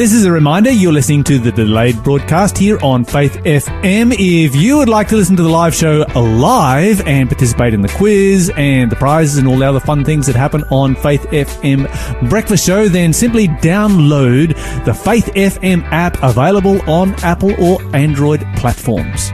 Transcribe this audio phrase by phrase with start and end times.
[0.00, 4.14] This is a reminder you're listening to the delayed broadcast here on Faith FM.
[4.18, 7.90] If you would like to listen to the live show live and participate in the
[7.90, 12.30] quiz and the prizes and all the other fun things that happen on Faith FM
[12.30, 14.54] Breakfast Show, then simply download
[14.86, 19.30] the Faith FM app available on Apple or Android platforms.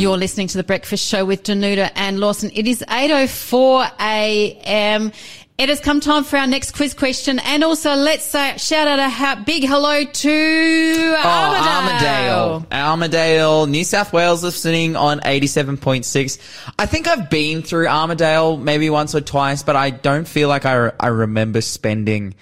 [0.00, 2.50] You're listening to the Breakfast Show with Danuta and Lawson.
[2.54, 5.12] It is 8.04 a.m.
[5.58, 7.38] It has come time for our next quiz question.
[7.38, 12.66] And also let's say, shout out a ha- big hello to Armidale.
[12.66, 12.66] Armidale.
[12.68, 16.38] Armidale, New South Wales listening on 87.6.
[16.78, 20.66] I think I've been through Armidale maybe once or twice, but I don't feel like
[20.66, 22.34] I, I remember spending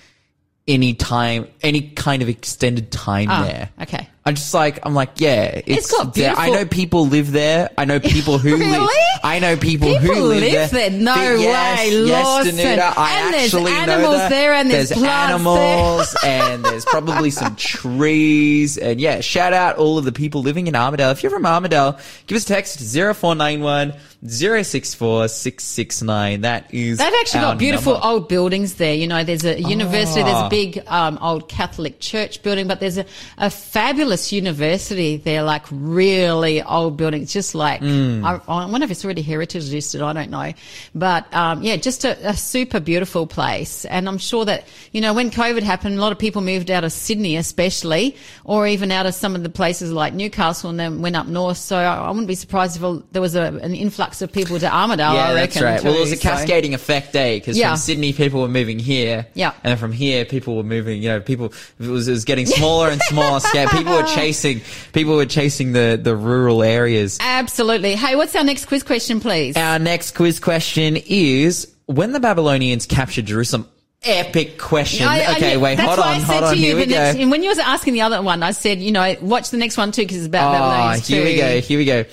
[0.66, 3.70] any time, any kind of extended time Ah, there.
[3.82, 4.08] okay.
[4.26, 6.34] I'm just like, I'm like, yeah, it's, got there.
[6.34, 7.68] I know people live there.
[7.76, 8.60] I know people who live.
[8.60, 8.94] Really?
[9.22, 10.90] I know people, People who live, live there.
[10.90, 12.54] No But yes, way, yes, Lawson.
[12.56, 14.28] Danuta, I And there's actually know animals that.
[14.30, 16.42] there and there's plants there.
[16.54, 18.78] and there's probably some trees.
[18.78, 21.12] And yeah, shout out all of the people living in Armidale.
[21.12, 23.92] If you're from Armidale, give us a text 0491
[24.26, 26.40] 064 669.
[26.42, 28.06] That is They've actually got beautiful number.
[28.08, 28.94] old buildings there.
[28.94, 30.46] You know, there's a university, there's Ah.
[30.46, 33.04] a big um, old Catholic church building, but there's a,
[33.38, 38.24] a fabulous university They're like really old buildings, just like, Hmm.
[38.24, 40.52] I, I wonder if it's already heritage listed, I don't know.
[40.94, 43.84] But um, yeah, just a, a super beautiful place.
[43.84, 46.84] And I'm sure that, you know, when COVID happened, a lot of people moved out
[46.84, 51.02] of Sydney especially, or even out of some of the places like Newcastle and then
[51.02, 51.58] went up north.
[51.58, 54.66] So I, I wouldn't be surprised if there was a, an influx of people to
[54.66, 55.62] Armidale, Yeah, I that's reckon.
[55.64, 55.84] right.
[55.84, 57.34] Well, it was too, a so- cascading effect, eh?
[57.38, 57.70] Because Yeah.
[57.70, 59.26] from Sydney, people were moving here.
[59.34, 59.52] Yeah.
[59.62, 62.46] And then from here, people were moving, you know, people, it was, it was getting
[62.46, 63.68] smaller and smaller scale.
[63.68, 64.60] People were chasing,
[64.92, 67.18] people were chasing the, the rural areas.
[67.20, 67.94] Absolutely.
[67.94, 69.56] Hey, what's our next quiz question, please?
[69.56, 73.68] Our next quiz question is, when the Babylonians captured Jerusalem,
[74.02, 75.06] epic question.
[75.06, 76.96] I- okay, wait, hold on, I said hold on, to you here we go.
[76.96, 79.76] and when you was asking the other one, I said, you know, watch the next
[79.78, 81.60] one too because it's about Ah, Babylonians here we go.
[81.60, 82.04] Here we go.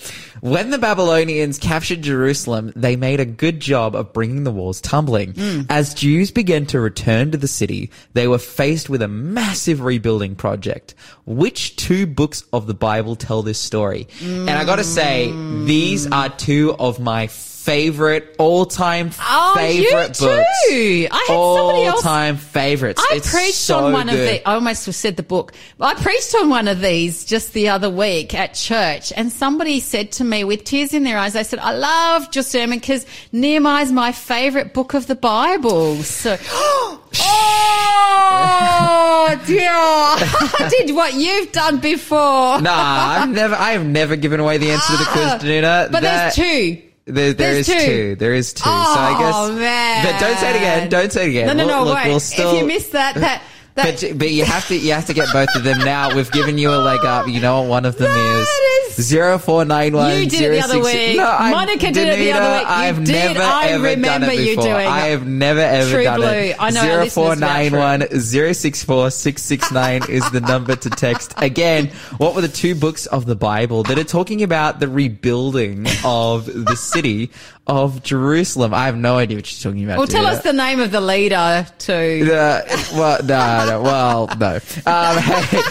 [0.41, 5.33] When the Babylonians captured Jerusalem, they made a good job of bringing the walls tumbling.
[5.33, 5.61] Hmm.
[5.69, 10.35] As Jews began to return to the city, they were faced with a massive rebuilding
[10.35, 10.95] project.
[11.27, 14.07] Which two books of the Bible tell this story?
[14.21, 15.31] And I gotta say,
[15.65, 17.27] these are two of my
[17.63, 20.25] favorite, all-time Oh, you favorite too.
[20.25, 20.47] books.
[20.71, 23.01] I had somebody else- All-time favorites.
[23.11, 24.15] I it's preached so on one good.
[24.19, 24.49] of the.
[24.49, 25.53] I almost said the book.
[25.79, 30.11] I preached on one of these just the other week at church, and somebody said
[30.13, 33.83] to me with tears in their eyes, "I said I loved your sermon because Nehemiah
[33.83, 36.37] is my favorite book of the Bible." So,
[37.23, 42.61] oh dear, I did what you've done before.
[42.61, 45.85] Nah, I've never, I have never given away the answer to the quiz, Danuta.
[45.85, 46.37] Ah, but That- there's
[46.75, 46.81] two.
[47.05, 47.73] There, there There's two.
[47.79, 48.15] two.
[48.15, 48.63] There is two.
[48.63, 49.33] so I guess.
[49.35, 50.05] Oh, man.
[50.05, 50.89] But don't say it again.
[50.89, 51.47] Don't say it again.
[51.47, 51.83] No, no, Look- no.
[51.85, 52.07] look, wait.
[52.09, 53.41] we'll still, if you missed that, that.
[53.75, 56.15] But, but you have to you have to get both of them now.
[56.15, 57.27] We've given you a leg up.
[57.27, 58.47] You know what one of them is.
[58.47, 60.11] is- Zero four nine one.
[60.21, 61.15] You did it the other week.
[61.15, 62.61] No, I, Monica did it the other week.
[62.67, 63.11] You I've did.
[63.13, 64.63] never I ever remember done it you before.
[64.65, 66.27] doing I have never ever True done blue.
[66.27, 66.55] it.
[66.59, 70.75] I know Zero four nine one zero six four six six nine is the number
[70.75, 71.33] to text.
[71.37, 71.87] Again,
[72.17, 76.45] what were the two books of the Bible that are talking about the rebuilding of
[76.47, 77.31] the city
[77.67, 78.73] of Jerusalem?
[78.73, 79.97] I have no idea what you're talking about.
[79.99, 82.29] well, tell us the name of the leader too.
[82.31, 82.61] Uh,
[82.93, 84.55] well, no, no, well, no.
[84.85, 85.61] Um, hey,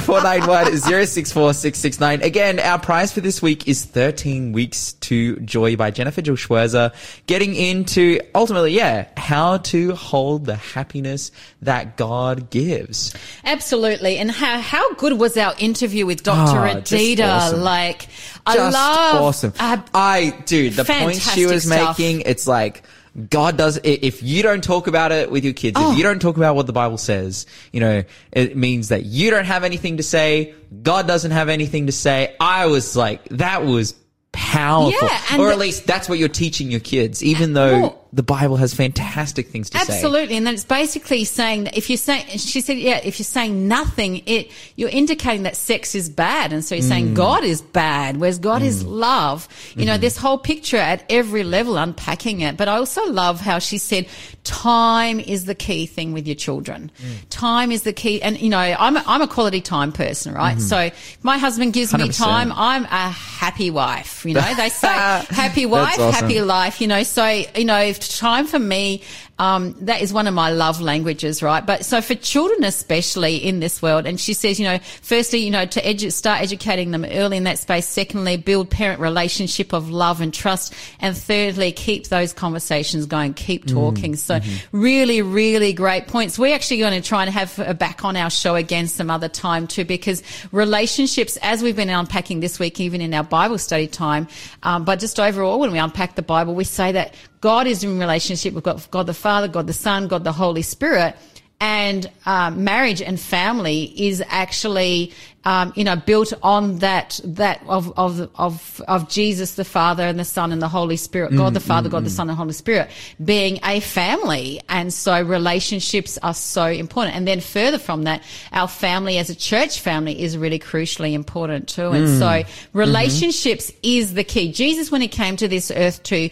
[0.00, 2.22] 0491 064 669.
[2.22, 6.92] Again, our prize for this week is 13 Weeks to Joy by Jennifer Jill Schwirzer.
[7.26, 13.14] Getting into, ultimately, yeah, how to hold the happiness that God gives.
[13.44, 14.18] Absolutely.
[14.18, 16.58] And how how good was our interview with Dr.
[16.58, 17.28] Ah, just Adida?
[17.28, 17.60] awesome.
[17.62, 18.08] Like,
[18.54, 19.52] Just love awesome.
[19.58, 21.98] uh, I, dude, the point she was stuff.
[21.98, 22.82] making, it's like,
[23.30, 25.92] God does, i- if you don't talk about it with your kids, Oh.
[25.92, 29.30] if you don't talk about what the Bible says, you know, it means that you
[29.30, 30.54] don't have anything to say.
[30.82, 32.34] God doesn't have anything to say.
[32.40, 33.94] I was like, that was
[34.32, 34.92] powerful.
[35.08, 38.22] Yeah, or the- at least that's what you're teaching your kids, even though Well- the
[38.22, 39.92] Bible has fantastic things to say.
[39.94, 43.24] Absolutely, and then it's basically saying that if you're saying, she said, yeah, if you're
[43.24, 46.88] saying nothing, it you're indicating that sex is bad, and so you're Mm.
[46.88, 49.48] saying God is bad, whereas God is love.
[49.74, 49.86] You Mm-hmm.
[49.86, 52.56] know, this whole picture at every level, unpacking it.
[52.56, 54.06] But I also love how she said,
[54.44, 56.90] time is the key thing with your children.
[57.02, 57.14] Mm.
[57.30, 60.56] Time is the key, and you know, I'm a, I'm a quality time person, right?
[60.56, 60.66] Mm-hmm.
[60.66, 62.16] So if my husband gives me 100%.
[62.18, 64.24] time, I'm a happy wife.
[64.24, 64.88] You know, they say
[65.30, 66.12] happy wife, awesome.
[66.12, 67.02] happy life, you know.
[67.02, 69.02] So, you know, if time for me
[69.38, 71.64] Um, that is one of my love languages, right?
[71.64, 75.50] But so for children, especially in this world, and she says, you know, firstly, you
[75.50, 77.86] know, to edu- start educating them early in that space.
[77.86, 80.72] Secondly, build parent relationship of love and trust.
[81.00, 84.12] And thirdly, keep those conversations going, keep talking.
[84.14, 84.78] Mm, so mm-hmm.
[84.80, 86.38] really, really great points.
[86.38, 89.28] We're actually going to try and have her back on our show again some other
[89.28, 93.86] time too, because relationships, as we've been unpacking this week, even in our Bible study
[93.86, 94.28] time,
[94.62, 97.12] um, but just overall, when we unpack the Bible, we say that
[97.42, 100.62] God is in relationship with God, God the Father, God the Son, God the Holy
[100.62, 101.16] Spirit
[101.60, 105.12] and um, marriage and family is actually
[105.46, 110.18] um, you know built on that that of of of of Jesus the Father and
[110.18, 112.06] the Son and the Holy Spirit God mm, the Father mm, God mm.
[112.06, 112.90] the Son and Holy Spirit
[113.24, 118.68] being a family and so relationships are so important and then further from that our
[118.68, 122.78] family as a church family is really crucially important too and so mm-hmm.
[122.78, 123.80] relationships mm-hmm.
[123.82, 126.28] is the key Jesus when he came to this earth to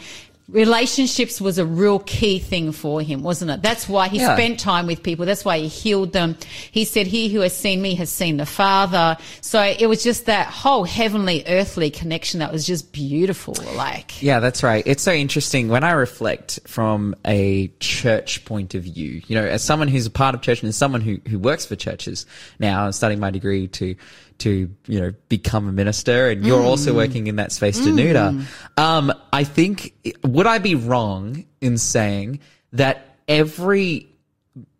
[0.49, 3.63] relationships was a real key thing for him, wasn't it?
[3.63, 4.35] That's why he yeah.
[4.35, 5.25] spent time with people.
[5.25, 6.37] That's why he healed them.
[6.71, 9.17] He said, he who has seen me has seen the father.
[9.41, 13.55] So it was just that whole heavenly earthly connection that was just beautiful.
[13.75, 14.83] Like, yeah, that's right.
[14.87, 19.65] It's so interesting when I reflect from a church point of view, you know, as
[19.65, 22.27] someone who's a part of church and as someone who, who works for churches
[22.59, 23.95] now and studying my degree to,
[24.39, 26.67] to you know become a minister, and you're mm.
[26.67, 28.45] also working in that space, Danuta.
[28.77, 28.83] Mm.
[28.83, 32.41] Um, I think would I be wrong in saying
[32.73, 34.09] that every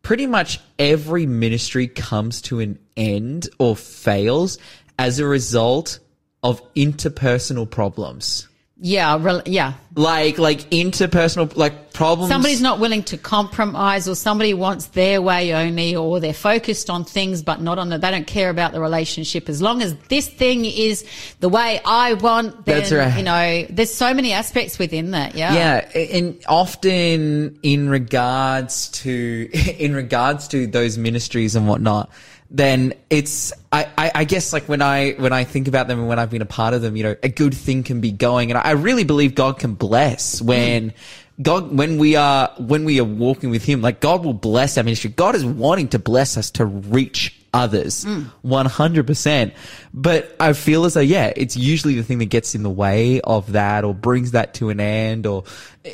[0.03, 4.59] pretty much every ministry comes to an end or fails
[4.99, 5.99] as a result
[6.43, 8.49] of interpersonal problems?
[8.87, 9.73] Yeah, re- yeah.
[9.95, 12.29] Like like interpersonal like problems.
[12.31, 17.07] Somebody's not willing to compromise, or somebody wants their way only, or they're focused on
[17.07, 17.97] things but not on the.
[17.97, 19.49] They don't care about the relationship.
[19.49, 21.03] As long as this thing is
[21.41, 23.17] the way I want, then That's right.
[23.17, 23.67] you know.
[23.71, 25.35] There's so many aspects within that.
[25.35, 29.49] Yeah, yeah, and often in regards to
[29.79, 32.11] in regards to those ministries and whatnot
[32.51, 36.09] then it's I, I, I, guess like when I when I think about them and
[36.09, 38.51] when I've been a part of them, you know, a good thing can be going,
[38.51, 40.91] and I really believe God can bless when.
[40.91, 40.95] Mm.
[41.43, 44.85] God, when we are, when we are walking with Him, like God will bless our
[44.85, 45.11] ministry.
[45.11, 48.05] God is wanting to bless us to reach others.
[48.05, 48.31] Mm.
[48.45, 49.53] 100%.
[49.93, 53.21] But I feel as though, yeah, it's usually the thing that gets in the way
[53.21, 55.45] of that or brings that to an end or,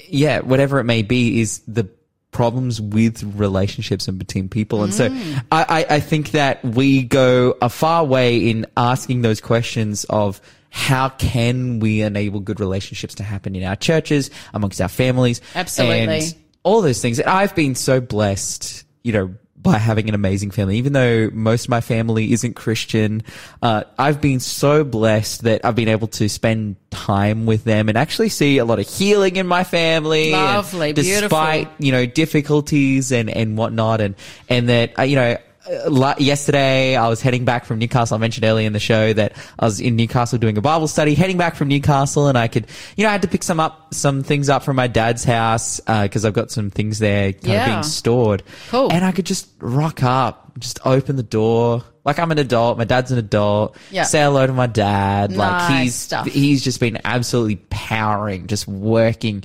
[0.08, 1.88] yeah, whatever it may be is the
[2.32, 4.82] problems with relationships and between people.
[4.82, 4.96] And mm.
[4.96, 10.40] so I, I think that we go a far way in asking those questions of
[10.70, 15.40] how can we enable good relationships to happen in our churches, amongst our families.
[15.54, 16.18] Absolutely.
[16.18, 17.18] And all those things.
[17.18, 20.78] And I've been so blessed, you know, by having an amazing family.
[20.78, 23.22] Even though most of my family isn't Christian,
[23.62, 27.98] uh, I've been so blessed that I've been able to spend time with them and
[27.98, 30.32] actually see a lot of healing in my family.
[30.32, 31.84] Lovely, despite, beautiful.
[31.84, 34.00] you know, difficulties and, and whatnot.
[34.00, 34.14] And,
[34.48, 35.36] and that, uh, you know,
[35.68, 38.14] yesterday I was heading back from Newcastle.
[38.14, 41.14] I mentioned earlier in the show that I was in Newcastle doing a Bible study,
[41.14, 42.66] heading back from Newcastle, and I could,
[42.96, 45.80] you know, I had to pick some up, some things up from my dad's house
[45.80, 47.66] because uh, I've got some things there kind yeah.
[47.66, 48.42] of being stored.
[48.68, 48.90] Cool.
[48.90, 51.84] And I could just rock up, just open the door.
[52.04, 53.76] Like I'm an adult, my dad's an adult.
[53.90, 54.04] Yeah.
[54.04, 55.30] Say hello to my dad.
[55.30, 56.26] Nice like he's stuff.
[56.26, 59.44] he's just been absolutely powering, just working,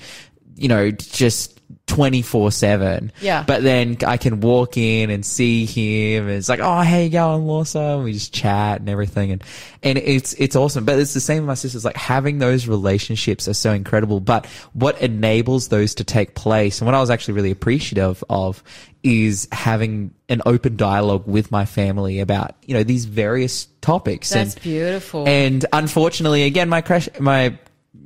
[0.56, 1.55] you know, just
[1.88, 3.12] 24 7.
[3.22, 3.44] Yeah.
[3.44, 7.10] But then I can walk in and see him and it's like, oh, hey, you
[7.12, 8.04] going, Lawson?
[8.04, 9.32] We just chat and everything.
[9.32, 9.44] And,
[9.84, 10.86] and it's, it's awesome.
[10.86, 11.86] But it's the same with my sisters.
[11.86, 14.20] Like having those relationships are so incredible.
[14.20, 18.64] But what enables those to take place and what I was actually really appreciative of
[19.04, 24.32] is having an open dialogue with my family about, you know, these various topics.
[24.32, 25.28] That's and, beautiful.
[25.28, 27.58] And unfortunately, again, my crash, my,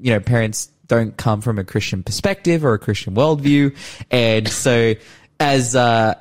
[0.01, 3.75] you know, parents don't come from a Christian perspective or a Christian worldview.
[4.11, 4.95] And so
[5.39, 6.15] as, uh,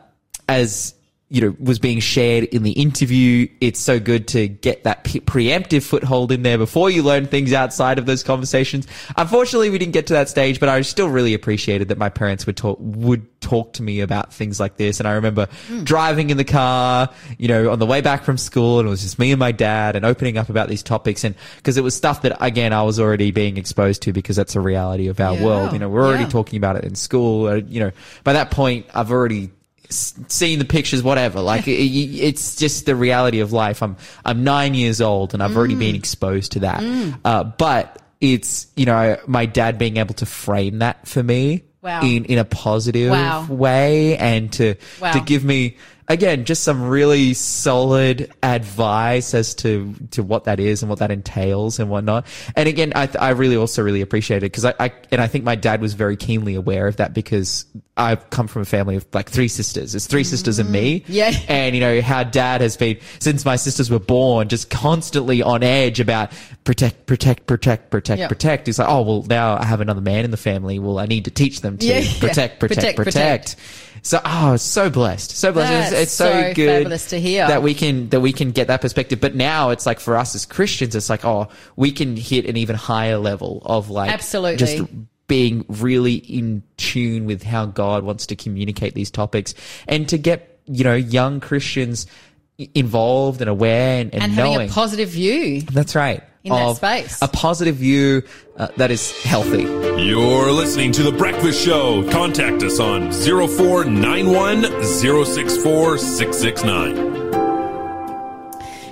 [0.48, 0.94] as
[1.30, 3.46] you know, was being shared in the interview.
[3.60, 7.98] It's so good to get that preemptive foothold in there before you learn things outside
[7.98, 8.86] of those conversations.
[9.14, 12.46] Unfortunately, we didn't get to that stage, but I still really appreciated that my parents
[12.46, 15.00] would talk, would talk to me about things like this.
[15.00, 15.84] And I remember mm.
[15.84, 19.02] driving in the car, you know, on the way back from school and it was
[19.02, 21.24] just me and my dad and opening up about these topics.
[21.24, 24.56] And because it was stuff that, again, I was already being exposed to because that's
[24.56, 25.44] a reality of our yeah.
[25.44, 25.72] world.
[25.74, 26.30] You know, we're already yeah.
[26.30, 27.48] talking about it in school.
[27.48, 27.90] Uh, you know,
[28.24, 29.50] by that point, I've already
[29.90, 31.40] seeing the pictures, whatever.
[31.40, 33.82] Like it, it's just the reality of life.
[33.82, 35.56] I'm I'm nine years old and I've mm.
[35.56, 36.80] already been exposed to that.
[36.80, 37.18] Mm.
[37.24, 42.02] Uh, but it's you know my dad being able to frame that for me wow.
[42.02, 43.46] in in a positive wow.
[43.46, 45.12] way and to wow.
[45.12, 45.76] to give me
[46.08, 51.10] again, just some really solid advice as to, to what that is and what that
[51.10, 52.26] entails and whatnot.
[52.56, 55.44] And again, I, I really also really appreciate it because I, I, and I think
[55.44, 59.06] my dad was very keenly aware of that because I've come from a family of
[59.12, 59.94] like three sisters.
[59.94, 61.00] It's three sisters and me.
[61.00, 61.32] Mm, yeah.
[61.48, 65.62] And, you know, how dad has been, since my sisters were born, just constantly on
[65.62, 66.30] edge about
[66.64, 68.28] protect, protect, protect, protect, Yeah.
[68.28, 68.66] protect.
[68.66, 70.78] He's like, oh, well, now I have another man in the family.
[70.78, 72.12] Well, I need to teach them to Yeah, yeah.
[72.20, 73.56] protect, protect, Protect, protect,
[74.02, 75.32] So, oh, so blessed.
[75.32, 75.72] So blessed.
[75.72, 77.46] It's- That's it's so, so good fabulous to hear.
[77.48, 79.20] that we can, that we can get that perspective.
[79.20, 82.56] But now it's like for us as Christians, it's like, oh, we can hit an
[82.56, 84.56] even higher level of like, Absolutely.
[84.56, 84.82] just
[85.26, 89.54] being really in tune with how God wants to communicate these topics
[89.86, 92.06] and to get, you know, young Christians
[92.74, 94.52] involved and aware and, and, and knowing.
[94.52, 95.60] having a positive view.
[95.62, 96.22] That's right.
[96.44, 97.18] In that of space.
[97.22, 98.22] A positive view
[98.56, 99.62] uh, that is healthy.
[100.02, 102.08] You're listening to The Breakfast Show.
[102.10, 107.17] Contact us on 0491 064 669.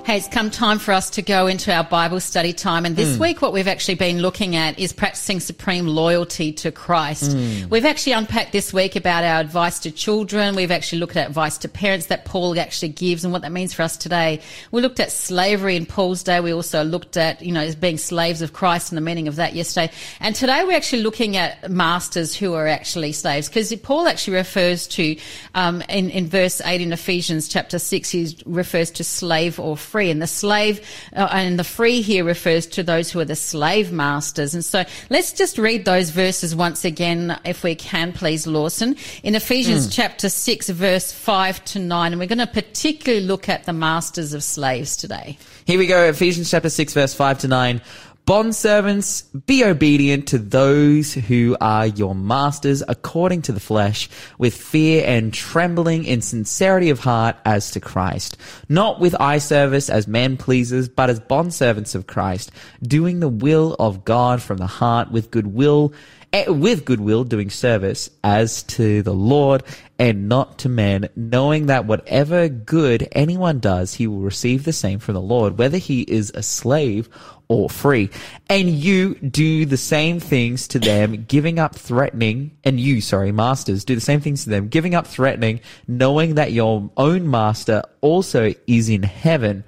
[0.07, 2.87] Hey, it's come time for us to go into our Bible study time.
[2.87, 7.33] And this week, what we've actually been looking at is practicing supreme loyalty to Christ.
[7.33, 7.69] Hmm.
[7.71, 10.55] We've actually unpacked this week about our advice to children.
[10.55, 13.75] We've actually looked at advice to parents that Paul actually gives and what that means
[13.75, 14.43] for us today.
[14.71, 16.39] We looked at slavery in Paul's day.
[16.39, 19.35] We also looked at, you know, as being slaves of Christ and the meaning of
[19.35, 19.93] that yesterday.
[20.21, 24.87] And today we're actually looking at masters who are actually slaves because Paul actually refers
[24.87, 25.17] to,
[25.57, 29.96] um, in, in verse 8 in Ephesians chapter 6, he refers to slave or free.
[29.97, 33.93] And the slave uh, and the free here refers to those who are the slave
[33.93, 34.55] masters.
[34.55, 38.97] And so let's just read those verses once again, if we can, please, Lawson.
[39.23, 42.13] In Ephesians chapter 6, verse 5 to 9.
[42.13, 45.39] And we're going to particularly look at the masters of slaves today.
[45.65, 47.81] Here we go, Ephesians chapter 6, verse 5 to 9.
[48.27, 55.05] Bondservants, be obedient to those who are your masters according to the flesh, with fear
[55.07, 58.37] and trembling in sincerity of heart as to Christ,
[58.69, 62.51] not with eye service as men pleases, but as bondservants of Christ,
[62.83, 65.93] doing the will of God from the heart with goodwill,
[66.33, 69.63] eh, with goodwill doing service as to the Lord
[70.01, 74.99] and not to men, knowing that whatever good anyone does, he will receive the same
[74.99, 77.09] from the Lord, whether he is a slave
[77.49, 78.11] or free.
[78.49, 83.85] And you do the same things to them, giving up threatening, and you, sorry, masters,
[83.85, 88.53] do the same things to them, giving up threatening, knowing that your own master also
[88.67, 89.65] is in heaven,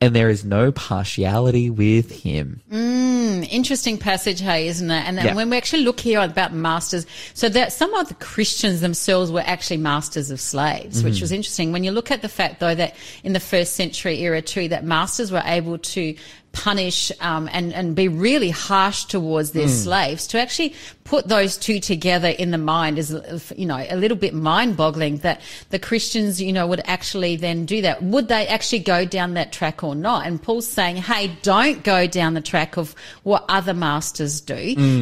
[0.00, 2.60] and there is no partiality with him.
[2.68, 5.04] Hmm, interesting passage, hey, isn't it?
[5.06, 5.34] And, Yeah.
[5.34, 9.42] when we actually look here about masters, so that some of the Christians themselves were
[9.46, 11.22] actually masters of slaves, which mm-hmm.
[11.22, 11.72] was interesting.
[11.72, 14.84] When you look at the fact, though, that in the first century era too, that
[14.84, 16.14] masters were able to
[16.56, 20.26] punish um, and and be really harsh towards their slaves.
[20.28, 23.14] To actually put those two together in the mind is,
[23.54, 25.18] you know, a little bit mind-boggling.
[25.18, 28.02] That the Christians, you know, would actually then do that.
[28.02, 30.26] Would they actually go down that track or not?
[30.26, 34.54] And Paul's saying, "Hey, don't go down the track of what other masters do."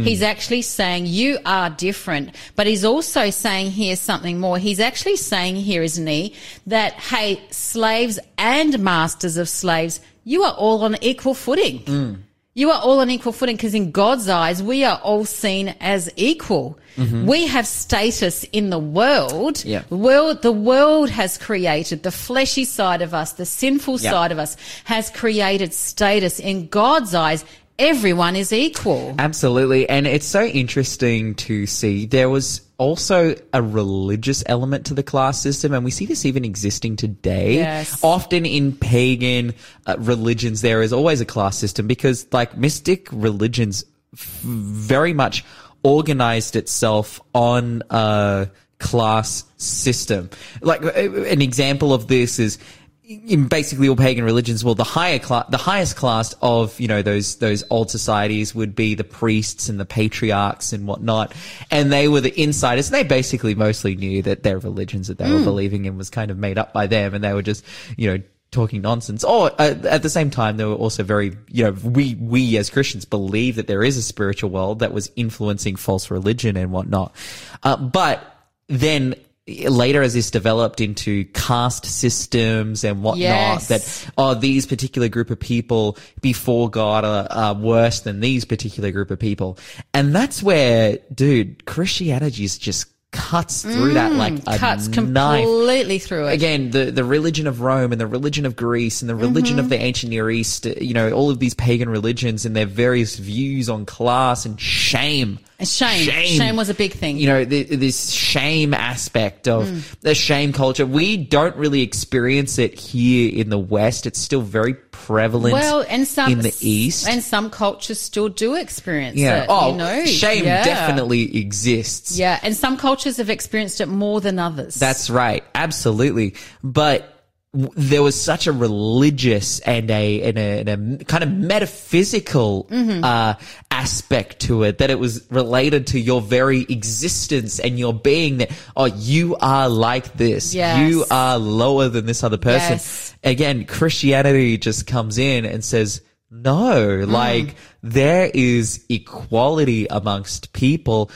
[0.03, 4.59] He's actually saying you are different, but he's also saying here something more.
[4.59, 6.35] He's actually saying here, isn't he,
[6.67, 11.81] that hey, slaves and masters of slaves you are all on equal footing.
[11.81, 12.17] Mm.
[12.57, 16.09] You are all on equal footing because in God's eyes, we are all seen as
[16.17, 16.79] equal.
[16.97, 17.27] Mm-hmm.
[17.27, 19.65] We have status in the world.
[19.65, 19.83] Yeah.
[19.89, 24.11] The world, the world has created the fleshy side of us, the sinful Yeah.
[24.13, 27.45] side of us has created status in God's eyes.
[27.77, 29.17] Everyone is equal.
[29.19, 29.89] Absolutely.
[29.89, 32.07] And it's so interesting to see.
[32.07, 36.45] There was also a religious element to the class system, and we see this even
[36.45, 37.57] existing today.
[37.57, 38.03] Yes.
[38.03, 39.55] Often in pagan
[39.87, 45.45] uh, religions, there is always a class system because, like, mystic religions f- very much
[45.83, 50.31] organized itself on a class system.
[50.61, 52.59] Like, an example of this is
[53.07, 57.03] in basically all pagan religions, well, the higher class, the highest class of, you know,
[57.03, 61.35] those, those old societies would be the priests and the patriarchs and whatnot.
[61.71, 62.89] And they were the insiders.
[62.89, 66.31] And they basically mostly knew that their religions that they were believing in was kind
[66.31, 67.15] of made up by them.
[67.15, 67.63] And they were just,
[67.99, 69.23] you know, talking nonsense.
[69.23, 72.71] Or uh, at the same time, they were also very, you know, we, we as
[72.71, 77.15] Christians believe that there is a spiritual world that was influencing false religion and whatnot.
[77.63, 78.25] Uh, but
[78.69, 79.15] then
[79.47, 83.69] later as this developed into caste systems and whatnot Yes.
[83.69, 88.91] that oh these particular group of people before god are, are worse than these particular
[88.91, 89.59] group of people
[89.93, 95.45] and that's where dude christianity is just cuts through that mm, like a Cuts knife
[95.45, 96.33] completely through it.
[96.33, 99.67] again the the religion of Rome and the religion of Greece and the religion of
[99.67, 99.71] mm-hmm.
[99.71, 103.69] the ancient Near East, you know, all of these pagan religions and their various views
[103.69, 106.09] on class and shame Shame.
[106.09, 107.17] Shame was a big thing.
[107.17, 109.83] You know, th- this shame aspect of Mm.
[110.01, 110.85] the shame culture.
[110.85, 114.05] We don't really experience it here in the West.
[114.07, 117.07] It's still very prevalent well, and some in the East.
[117.09, 119.43] and some cultures still do experience yeah.
[119.43, 119.47] it.
[119.49, 120.05] oh, you know?
[120.07, 120.65] shame Yeah.
[120.65, 122.19] definitely exists.
[122.19, 124.75] Yeah, and some cultures have experienced it more than others.
[124.75, 125.45] That's right.
[125.55, 126.35] Absolutely.
[126.63, 127.14] But
[127.55, 133.05] there was such a religious and a, and a, and a kind of metaphysical Mm-hmm.
[133.05, 133.35] uh,
[133.71, 138.51] aspect to it that it was related to your very existence and your being that,
[138.77, 140.55] oh, you are like this.
[140.55, 140.91] Yes.
[140.91, 142.73] You are lower than this other person.
[142.75, 143.15] Yes.
[143.25, 147.11] Again, Christianity just comes in and says, no, Mm.
[147.11, 151.11] like there is equality amongst people.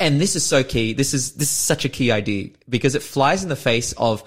[0.00, 0.92] And this is so key.
[0.94, 4.22] This is, this is such a key idea because it flies in the face of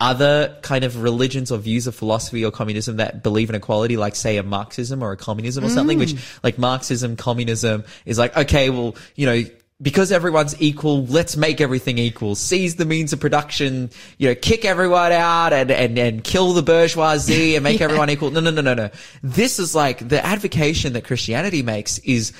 [0.00, 4.16] other kind of religions or views of philosophy or communism that believe in equality, like
[4.16, 6.38] say a Marxism or a communism or something, which mm.
[6.42, 9.42] like Marxism, communism is like, okay, well, you know,
[9.80, 12.34] because everyone's equal, let's make everything equal.
[12.34, 16.62] Seize the means of production, you know, kick everyone out and, and, and kill the
[16.62, 18.30] bourgeoisie and make everyone equal.
[18.30, 18.90] No, no, no, no, no.
[19.22, 22.32] This is like the advocation that Christianity makes is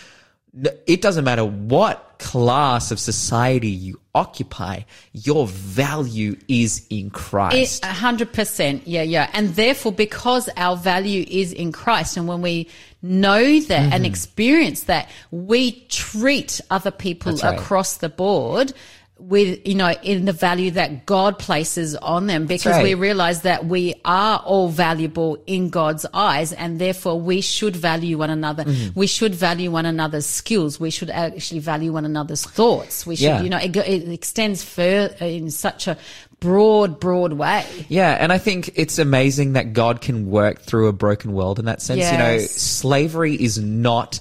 [0.86, 4.80] it doesn't matter what class of society you occupy,
[5.12, 7.84] your value is in Christ.
[7.84, 12.40] A hundred percent, yeah, yeah, and therefore, because our value is in Christ, and when
[12.40, 12.68] we
[13.02, 13.92] know that Mm-hmm.
[13.92, 17.58] and experience that, we treat other people right.
[17.58, 18.72] across the board
[19.18, 22.82] with, you know, in the value that God places on them, because right.
[22.82, 28.18] we realize that we are all valuable in God's eyes, and therefore we should value
[28.18, 28.64] one another.
[28.64, 28.99] Mm-hmm.
[28.99, 30.78] We should value one another's skills.
[30.78, 33.06] We should actually value one another's thoughts.
[33.06, 33.40] We should, Yeah.
[33.40, 35.96] you know, it, it extends further in such a
[36.40, 37.64] broad, broad way.
[37.88, 41.64] Yeah, and I think it's amazing that God can work through a broken world in
[41.64, 42.11] that sense.
[42.12, 44.20] You know, slavery is not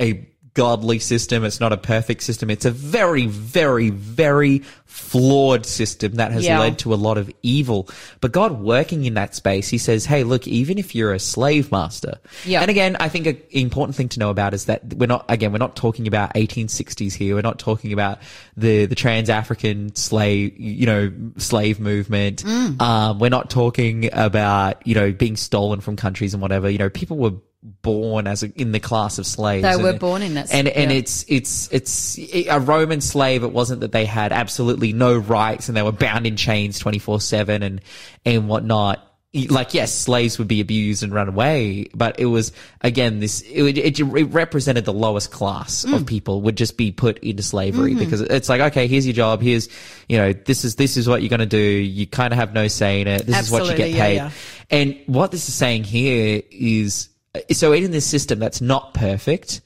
[0.00, 1.44] a godly system.
[1.44, 2.48] It's not a perfect system.
[2.50, 6.58] It's a very, very, very flawed system that has Yeah.
[6.58, 7.88] led to a lot of evil.
[8.22, 11.70] But God working in that space, he says, Hey, look, even if you're a slave
[11.70, 12.18] master.
[12.46, 12.62] Yeah.
[12.62, 15.52] And again, I think an important thing to know about is that we're not, again,
[15.52, 17.34] we're not talking about 1860s here.
[17.34, 18.18] We're not talking about
[18.56, 22.42] the, the trans-African slave, you know, slave movement.
[22.42, 22.80] Mm.
[22.80, 26.70] Um, we're not talking about, you know, being stolen from countries and whatever.
[26.70, 27.32] You know, people were
[27.82, 29.62] born as a, in the class of slaves.
[29.62, 30.98] They And- were born in that- And, and yeah.
[30.98, 32.18] it's, it's, it's
[32.48, 33.42] a Roman slave.
[33.42, 37.20] It wasn't that they had absolutely no rights and they were bound in chains 24
[37.20, 37.80] seven and,
[38.24, 39.02] and whatnot.
[39.50, 43.76] Like, yes, slaves would be abused and run away, but it was, again, this, it,
[43.76, 45.94] it, it represented the lowest class Mm.
[45.94, 47.98] of people would just be put into slavery Mm-hmm.
[47.98, 49.42] because it's like, okay, here's your job.
[49.42, 49.68] Here's,
[50.08, 51.58] you know, this is, this is what you're going to do.
[51.58, 53.26] You kind of have no say in it.
[53.26, 54.14] This is what you Absolutely, get yeah, paid.
[54.14, 54.30] yeah.
[54.70, 57.10] And what this is saying here is,
[57.52, 59.60] so in this system that's not perfect,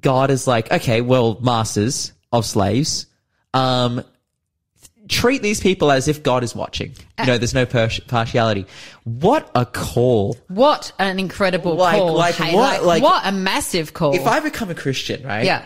[0.00, 3.06] God is like, okay, well, masters of slaves,
[3.54, 4.04] um,
[5.08, 6.94] treat these people as if God is watching.
[7.18, 8.66] You know, there's no par- partiality.
[9.04, 10.36] What a call.
[10.48, 12.14] What an incredible Like- call!
[12.14, 14.14] like hey, what- like- what a massive call!
[14.14, 15.44] If I become a Christian, right?
[15.44, 15.64] yeah,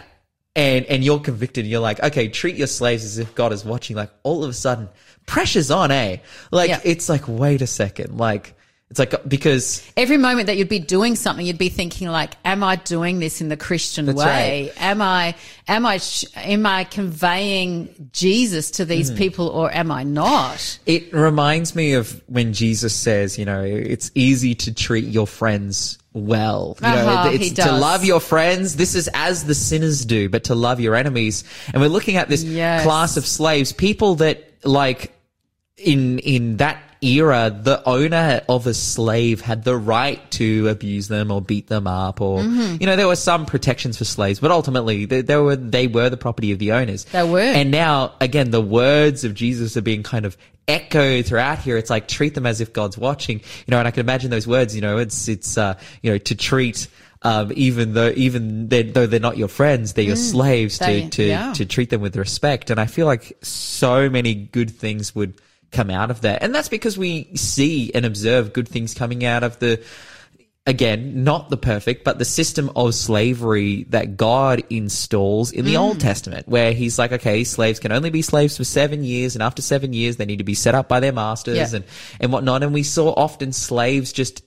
[0.56, 3.64] And, and you're convicted and you're like, okay, treat your slaves as if God is
[3.64, 3.94] watching.
[3.94, 4.88] Like all of a sudden,
[5.26, 6.16] pressure's on, eh?
[6.50, 6.80] Like Yeah.
[6.82, 8.16] it's like, wait a second.
[8.16, 8.54] Like,
[8.88, 12.62] it's like, because every moment that you'd be doing something, you'd be thinking like, "Am
[12.62, 14.70] I doing this in the Christian way?
[14.76, 15.34] Am I,
[15.66, 19.18] am I, sh- am I conveying Jesus to these Mm-hmm.
[19.18, 24.10] people, or am I not?" It reminds me of when Jesus says, you know, it's
[24.14, 26.76] easy to treat your friends well.
[26.80, 28.76] You know, Uh-huh, it's to love your friends.
[28.76, 31.42] This is as the sinners do, but to love your enemies.
[31.74, 32.84] And we're looking at this Yes.
[32.84, 35.12] class of slaves, people that like
[35.76, 41.30] in in that era, the owner of a slave had the right to abuse them
[41.30, 42.76] or beat them up, or Mm-hmm.
[42.80, 46.10] you know, there were some protections for slaves, but ultimately they, they were they were
[46.10, 47.04] the property of the owners.
[47.04, 47.40] They were.
[47.40, 50.36] and now again, the words of Jesus are being kind of
[50.68, 51.76] echoed throughout here.
[51.76, 53.78] It's like treat them as if God's watching, you know.
[53.78, 54.74] And I can imagine those words.
[54.74, 56.88] You know, it's it's uh, you know to treat.
[57.22, 60.78] Um, even though, even they, though they're not your friends, they're your slaves.
[60.78, 60.86] Mm.
[60.86, 61.52] they- to to yeah.
[61.54, 62.70] to treat them with respect.
[62.70, 65.40] And I feel like so many good things would
[65.72, 66.42] come out of that.
[66.42, 69.82] And that's because we see and observe good things coming out of the,
[70.66, 75.80] again, not the perfect, but the system of slavery that God installs in the Mm.
[75.80, 79.36] Old Testament, where he's like, okay, slaves can only be slaves for seven years.
[79.36, 81.68] And after seven years, they need to be set up by their masters Yeah.
[81.76, 81.84] and,
[82.20, 82.62] and whatnot.
[82.62, 84.42] And we saw often slaves just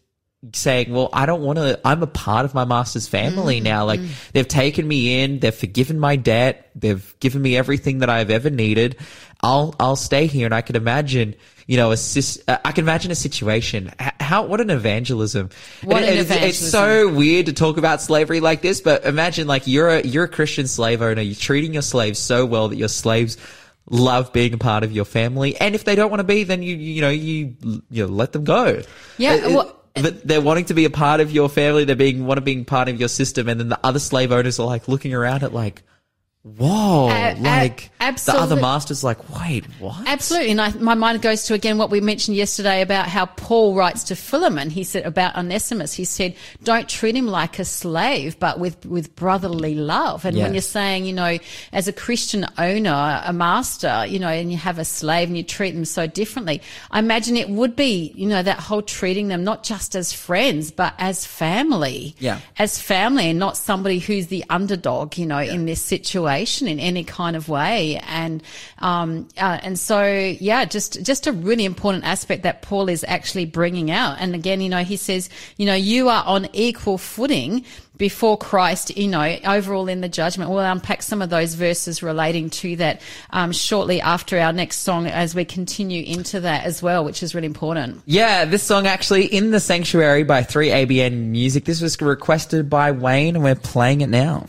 [0.54, 3.64] saying, well, I don't want to, I'm a part of my master's family Mm-hmm.
[3.66, 3.86] now.
[3.86, 4.00] Like
[4.34, 8.50] they've taken me in, they've forgiven my debt, they've given me everything that I've ever
[8.50, 8.96] needed.
[9.42, 10.46] I'll, I'll stay here.
[10.46, 11.36] And I can imagine,
[11.68, 13.92] you know, a sis, uh, I can imagine a situation.
[14.20, 15.50] How what an evangelism!
[15.84, 16.50] What an it's, evangelism.
[16.50, 20.24] It's so weird to talk about slavery like this, but imagine like you're a you're
[20.26, 21.22] a Christian slave owner.
[21.22, 23.38] You're treating your slaves so well that your slaves
[23.90, 26.62] love being a part of your family, and if they don't want to be, then
[26.64, 27.56] you you know you
[27.90, 28.82] you know, let them go.
[29.18, 31.86] Yeah, it- well- but they're wanting to be a part of your family.
[31.86, 34.60] They're being want to being part of your system, and then the other slave owners
[34.60, 35.84] are like looking around at like,
[36.44, 37.08] whoa,
[37.40, 40.08] like the other masters like, wait, what?
[40.08, 40.52] Absolutely.
[40.52, 44.06] And I, my mind goes to again what we mentioned yesterday about how Paul writes
[44.06, 44.70] to Philemon.
[44.70, 49.16] He said about Onesimus, he said, don't treat him like a slave, but with, with
[49.18, 50.24] brotherly love.
[50.24, 51.38] And when you're saying, you know,
[51.74, 55.44] as a Christian owner, a master, you know, and you have a slave and you
[55.44, 59.44] treat them so differently, I imagine it would be, you know, that whole treating them
[59.44, 62.16] not just as friends, but as family.
[62.18, 62.40] Yeah.
[62.58, 66.29] As family and not somebody who's the underdog, you know, in this situation
[66.68, 68.00] in any kind of way.
[68.08, 68.44] And,
[68.80, 73.46] um, uh, and so, yeah, just, just a really important aspect that Paul is actually
[73.46, 74.18] bringing out.
[74.20, 77.66] And again, you know, he says, you know, you are on equal footing
[78.00, 80.50] before Christ, you know, overall in the judgment.
[80.50, 85.06] We'll unpack some of those verses relating to that, um, shortly after our next song
[85.06, 88.02] as we continue into that as well, which is really important.
[88.06, 91.66] Yeah, this song actually in the sanctuary by 3ABN Music.
[91.66, 94.48] This was requested by Wayne and we're playing it now.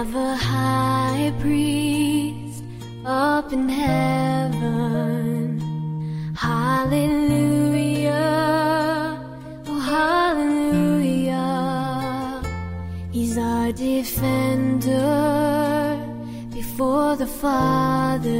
[0.00, 2.64] Have a high priest
[3.04, 5.60] up in heaven.
[6.34, 8.08] Hallelujah.
[9.66, 11.42] Oh, hallelujah.
[13.12, 14.38] He's our defender
[16.50, 18.30] before the Father.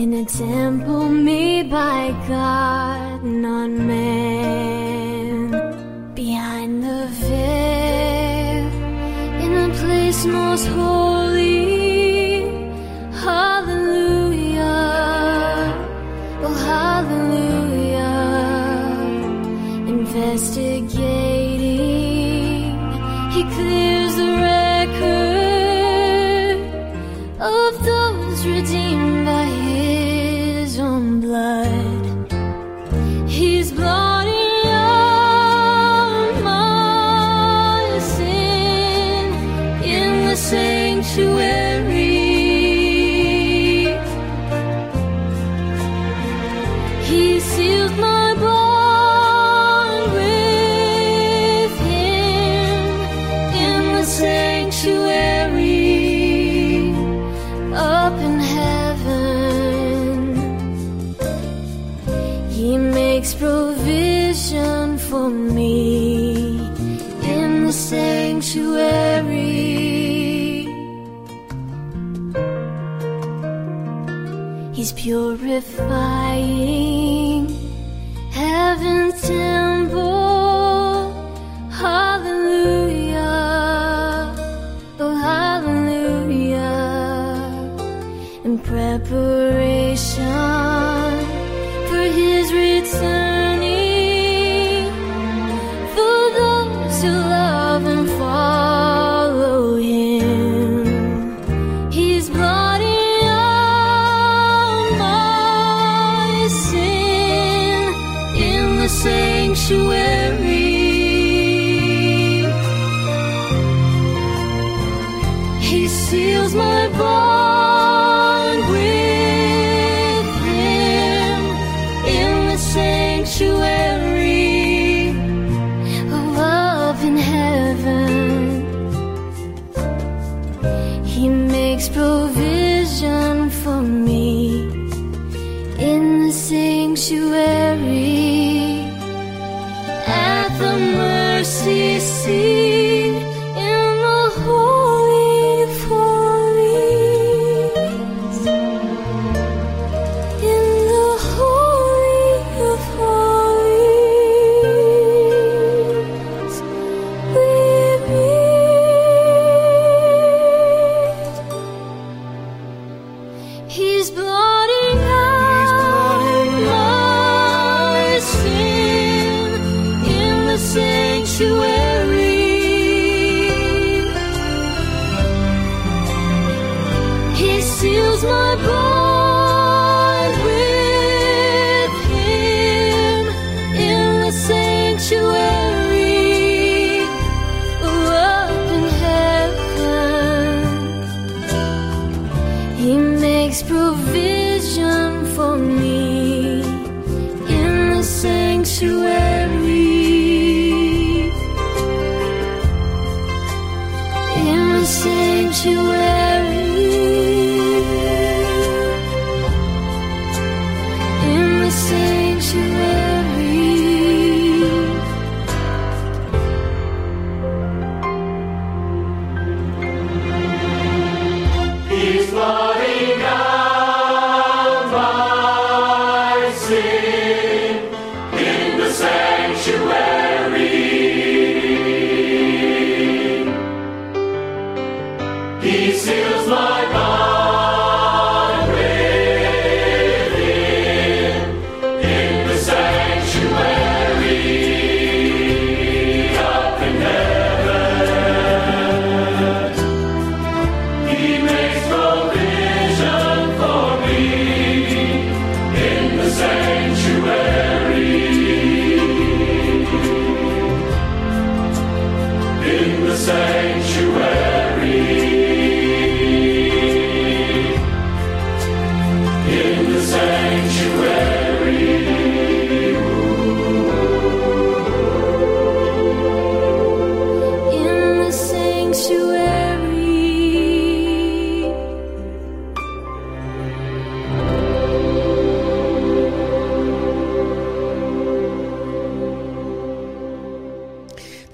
[0.00, 4.25] In a temple made by God, not man.
[10.32, 10.66] Most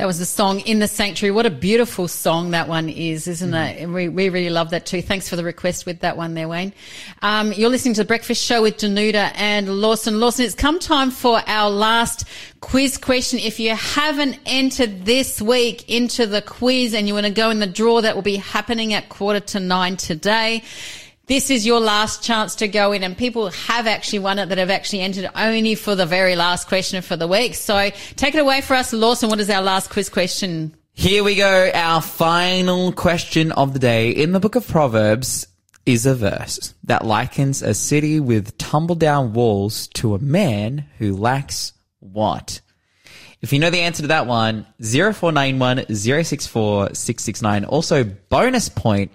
[0.03, 1.31] That was the song In the Sanctuary.
[1.31, 3.79] What a beautiful song that one is, isn't Mm-hmm.
[3.79, 3.83] it?
[3.83, 5.01] And We, we really love that too.
[5.01, 6.73] Thanks for the request with that one there, Wayne.
[7.23, 10.19] Um, you're listening to The Breakfast Show with Danuta and Lawson.
[10.19, 12.25] Lawson, it's come time for our last
[12.61, 13.39] quiz question.
[13.39, 17.61] If you haven't entered this week into the quiz and you want to go in
[17.61, 20.65] the draw, that will be happening at quarter to nine today.
[21.27, 24.59] This is your last chance to go in and people have actually won it that
[24.59, 27.55] have actually entered only for the very last question for the week.
[27.55, 29.31] So take it away for us, Lawson.
[29.31, 30.75] What is our last quiz question?
[30.95, 31.71] Here we go.
[31.73, 35.47] Our final question of the day in the book of Proverbs
[35.87, 41.17] is a verse that likens a city with tumble down walls to a man who
[41.17, 42.61] lacks what?
[43.41, 47.65] If you know the answer to that one, 0491 064 669.
[47.65, 49.11] Also, bonus point.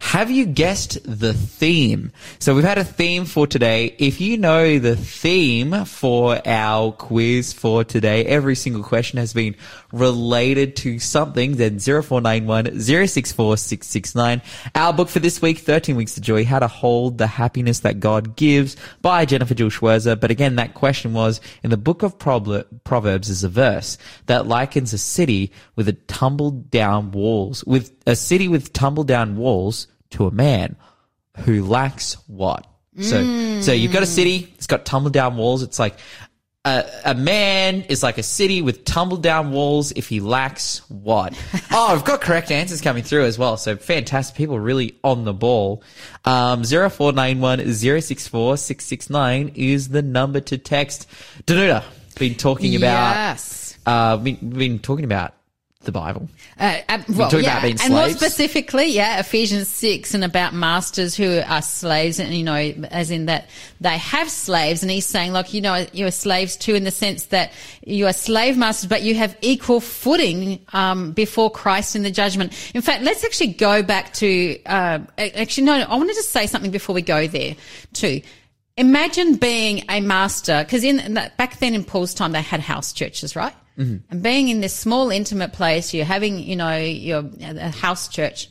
[0.00, 2.10] Have you guessed the theme?
[2.40, 3.94] So we've had a theme for today.
[3.98, 9.54] If you know the theme for our quiz for today, every single question has been
[9.92, 14.42] related to something, then 0491 064 669.
[14.74, 18.00] Our book for this week, 13 Weeks to Joy, How to Hold the Happiness That
[18.00, 20.18] God Gives by Jennifer Jill Schwirzer.
[20.18, 24.92] But again, that question was in the book of Proverbs is a verse that likens
[24.92, 30.26] a city with a tumbled down walls, with a city with tumbled down walls to
[30.26, 30.76] a man
[31.38, 32.66] who lacks what?
[32.98, 35.62] So, so you've got a city, it's got tumbled down walls.
[35.62, 35.96] It's like
[36.64, 41.32] a, a man is like a city with tumbled down walls if he lacks what?
[41.70, 43.56] oh, I've got correct answers coming through as well.
[43.56, 44.36] So fantastic.
[44.36, 45.82] People really on the ball.
[46.24, 51.08] Um, 0491 064 669 is the number to text.
[51.46, 51.82] Danuta,
[52.18, 53.78] been talking about, Yes.
[53.86, 55.32] uh, been, been talking about
[55.82, 56.28] the Bible.
[56.58, 61.62] Uh, uh, well, yeah, and more specifically, yeah, Ephesians six and about masters who are
[61.62, 63.48] slaves, and you know, as in that
[63.80, 66.90] they have slaves, and he's saying, like, you know, you are slaves too, in the
[66.90, 72.02] sense that you are slave masters, but you have equal footing um, before Christ in
[72.02, 72.52] the judgment.
[72.74, 76.70] In fact, let's actually go back to uh, actually, no, I wanted to say something
[76.70, 77.56] before we go there
[77.94, 78.20] too.
[78.76, 83.34] Imagine being a master, because in back then in Paul's time, they had house churches,
[83.34, 83.54] right?
[83.80, 83.96] Mm-hmm.
[84.12, 87.24] And being in this small, intimate place, you're having, you know, your
[87.70, 88.48] house church,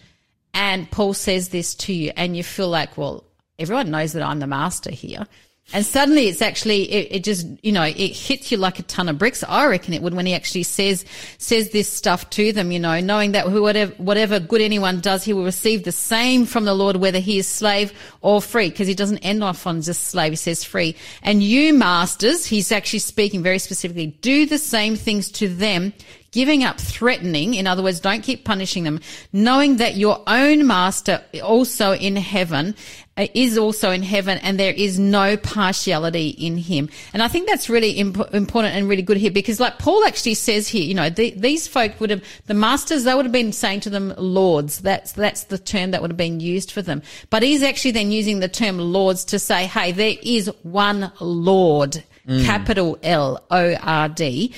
[0.53, 3.23] and Paul says this to you, and you feel like, well,
[3.59, 5.27] everyone knows that I'm the master here.
[5.71, 9.07] And suddenly it's actually, it, it just, you know, it hits you like a ton
[9.07, 9.43] of bricks.
[9.43, 11.05] I reckon it would when he actually says,
[11.37, 15.33] says this stuff to them, you know, knowing that whatever, whatever good anyone does, he
[15.33, 18.95] will receive the same from the Lord, whether he is slave or free, because he
[18.95, 20.31] doesn't end off on just slave.
[20.31, 20.95] He says free.
[21.21, 25.93] And you masters, he's actually speaking very specifically, do the same things to them
[26.31, 28.99] giving up threatening, in other words, don't keep punishing them,
[29.33, 32.75] knowing that your own master also in heaven
[33.17, 36.89] uh, is also in heaven and there is no partiality in him.
[37.13, 40.35] And I think that's really imp- important and really good here because like Paul actually
[40.35, 43.51] says here, you know, the, these folk would have, the masters, they would have been
[43.51, 44.79] saying to them lords.
[44.79, 47.01] That's, that's the term that would have been used for them.
[47.29, 52.03] But he's actually then using the term lords to say, hey, there is one Lord,
[52.45, 54.53] capital L O R D.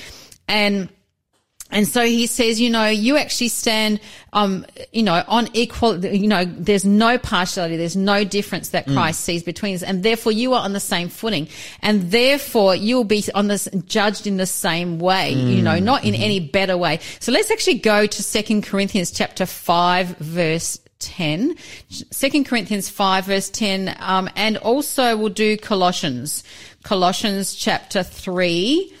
[0.46, 0.88] And
[1.72, 3.98] And so he says, you know, you actually stand,
[4.32, 9.20] um, you know, on equal, you know, there's no partiality, there's no difference that Christ
[9.20, 11.48] sees between us, and therefore you are on the same footing,
[11.80, 16.14] and therefore you'll be on this judged in the same way, you know, not in
[16.14, 17.00] any better way.
[17.20, 21.56] So let's actually go to Second Corinthians chapter five, verse 10
[22.12, 26.44] 2 corinthians 5 verse 10 um, and also we'll do colossians.
[26.84, 28.94] Colossians chapter 3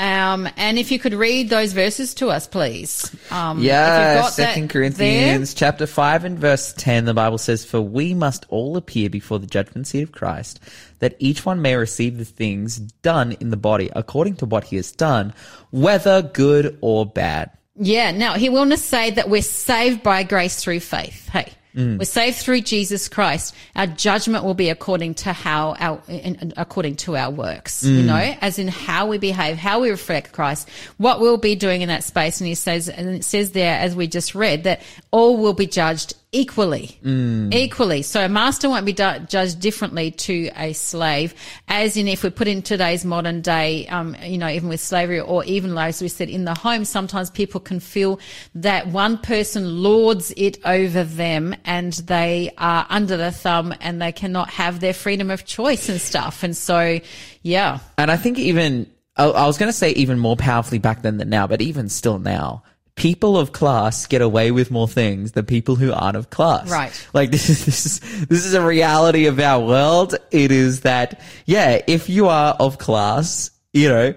[0.00, 3.14] um, and if you could read those verses to us, please.
[3.30, 7.66] Um, Yeah, you've got that Second Corinthians chapter five and verse ten, the Bible says,
[7.66, 10.58] "For we must all appear before the judgment seat of Christ,
[11.00, 14.76] that each one may receive the things done in the body according to what he
[14.76, 15.34] has done,
[15.70, 18.10] whether good or bad." Yeah.
[18.10, 21.28] Now he will not say that we're saved by grace through faith.
[21.28, 21.52] Hey.
[21.74, 21.98] Mm.
[21.98, 23.54] We're saved through Jesus Christ.
[23.76, 27.96] Our judgment will be according to how our, in, in- according to our works, Mm.
[27.96, 31.82] you know, as in how we behave, how we reflect Christ, what we'll be doing
[31.82, 32.40] in that space.
[32.40, 35.66] And he says, and it says there, as we just read, that all will be
[35.66, 37.52] judged equally, Mm.
[37.52, 38.02] equally.
[38.02, 41.34] So a master won't be judged differently to a slave,
[41.68, 45.18] as in if we put in today's modern day, um, you know, even with slavery
[45.20, 48.20] or even as we said in the home, sometimes people can feel
[48.54, 54.12] that one person lords it over them and they are under the thumb and they
[54.12, 56.44] cannot have their freedom of choice and stuff.
[56.44, 57.00] And so,
[57.42, 57.80] yeah.
[57.98, 61.18] And I think even I, I was going to say even more powerfully back then
[61.18, 62.62] than now, but even still now,
[63.00, 66.70] people of class get away with more things than people who aren't of class.
[66.70, 67.08] Right.
[67.14, 70.14] Like this is this is this is a reality of our world.
[70.30, 74.14] It is that yeah, if you are of class, you know,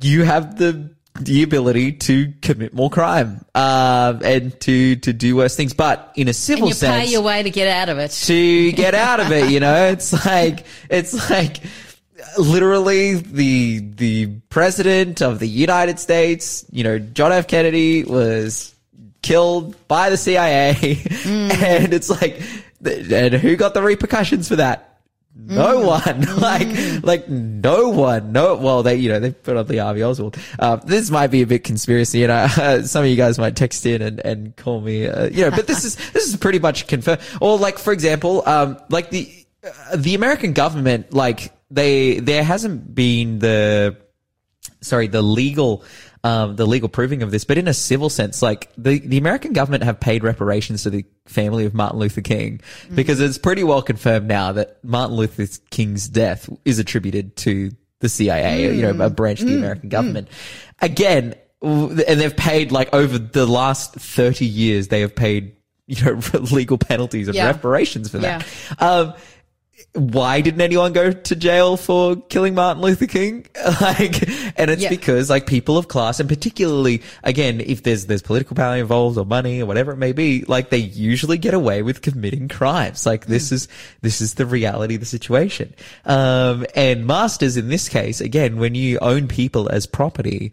[0.00, 0.90] you have the
[1.20, 5.74] the ability to commit more crime um, and to to do worse things.
[5.74, 8.10] But in a civil And you sense, pay your way to get out of it.
[8.12, 9.50] to get out of it.
[9.50, 11.58] You know, it's like it's like
[12.38, 16.64] literally the the president of the United States.
[16.70, 17.46] You know, John F.
[17.46, 18.74] Kennedy was
[19.22, 20.70] killed by the CIA,
[21.26, 22.40] and it's like,
[22.84, 24.88] and who got the repercussions for that?
[25.40, 26.68] No one, like,
[27.04, 28.56] like no one, no.
[28.56, 30.36] Well, they, you know, they put on the Harvey Oswald.
[30.58, 33.86] Uh, this might be a bit conspiracy, and uh, some of you guys might text
[33.86, 35.50] in and, and call me, uh, you know.
[35.50, 37.20] But this is this is pretty much confirmed.
[37.40, 42.94] Or like, for example, um, like the uh, the American government, like they there hasn't
[42.94, 43.96] been the
[44.80, 45.82] sorry, the legal,
[46.22, 49.52] um, the legal proving of this, but in a civil sense, like the, the American
[49.52, 52.60] government have paid reparations to the family of Martin Luther King
[52.94, 58.08] because it's pretty well confirmed now that Martin Luther King's death is attributed to the
[58.08, 60.28] CIA, you know, a branch of the American government.
[60.80, 65.56] Again, and they've paid like over the last 30 years, they have paid,
[65.88, 66.20] you know,
[66.52, 67.46] legal penalties and Yeah.
[67.46, 68.46] reparations for that.
[68.78, 69.14] Um,
[69.94, 73.46] why didn't anyone go to jail for killing Martin Luther King?
[73.80, 74.88] Like, and it's Yeah.
[74.88, 79.24] because like people of class and particularly again, if there's, there's political power involved or
[79.24, 83.06] money or whatever it may be, like they usually get away with committing crimes.
[83.06, 83.68] Like this is,
[84.02, 85.74] this is the reality of the situation.
[86.04, 90.52] Um, and masters in this case, again, when you own people as property,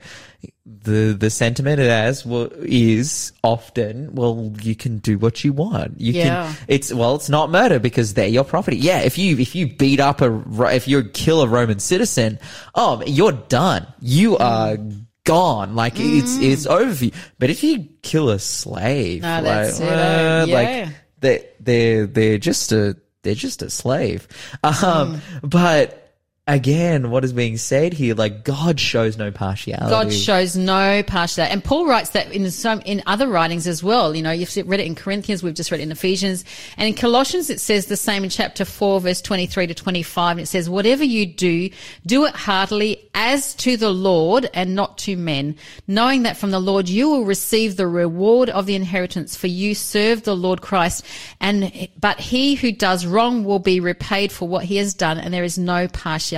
[0.67, 5.99] the the sentiment as well is often well you can do what you want.
[6.01, 6.23] You Yeah.
[6.53, 8.77] can it's well it's not murder because they're your property.
[8.77, 12.39] Yeah if you if you beat up a if you kill a roman citizen
[12.73, 13.85] oh you're done.
[14.01, 14.77] You are
[15.23, 15.75] gone.
[15.75, 17.11] Like it's it's over for you.
[17.37, 20.55] But if you kill a slave No, like, uh, uh, yeah.
[20.55, 24.27] like they they're they're just a they're just a slave.
[24.63, 26.04] Um but
[26.47, 31.53] again what is being said here like god shows no partiality God shows no partiality.
[31.53, 34.15] And Paul writes that in some, in other writings as well.
[34.15, 36.43] You know, you've read it in Corinthians, we've just read it in Ephesians.
[36.77, 40.31] And in Colossians, it says the same in chapter 4, verse 23 to 25.
[40.31, 41.69] And it says, whatever you do,
[42.05, 45.55] do it heartily as to the Lord and not to men,
[45.87, 49.75] knowing that from the Lord you will receive the reward of the inheritance, for you
[49.75, 51.05] serve the Lord Christ.
[51.39, 55.33] And, but he who does wrong will be repaid for what he has done, and
[55.33, 56.34] there is no partiality.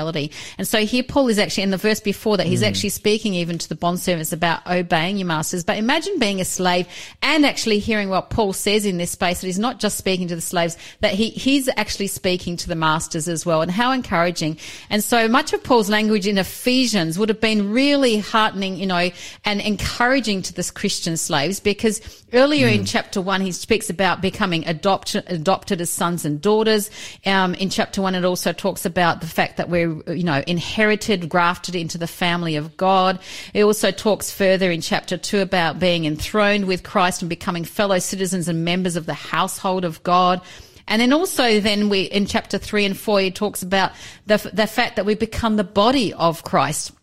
[0.57, 3.57] And so here Paul is actually in the verse before that, he's actually speaking even
[3.57, 5.63] to the bond servants about obeying your masters.
[5.63, 6.87] But imagine being a slave
[7.21, 10.35] and actually hearing what Paul says in this space, that he's not just speaking to
[10.35, 13.61] the slaves, that he, he's actually speaking to the masters as well.
[13.61, 14.57] And how encouraging.
[14.89, 19.09] And so much of Paul's language in Ephesians would have been really heartening, you know,
[19.45, 22.01] and encouraging to the Christian slaves because
[22.33, 26.89] earlier in chapter one, he speaks about becoming adopted, adopted as sons and daughters.
[27.25, 31.29] Um, in chapter one, it also talks about the fact that we're, you know, inherited,
[31.29, 33.19] grafted into the family of God.
[33.53, 37.99] It also talks further in chapter two about being enthroned with Christ and becoming fellow
[37.99, 40.41] citizens and members of the household of God.
[40.87, 43.91] And then also then we, in chapter three and four, he talks about
[44.25, 46.93] the, the fact that we become the body of Christ.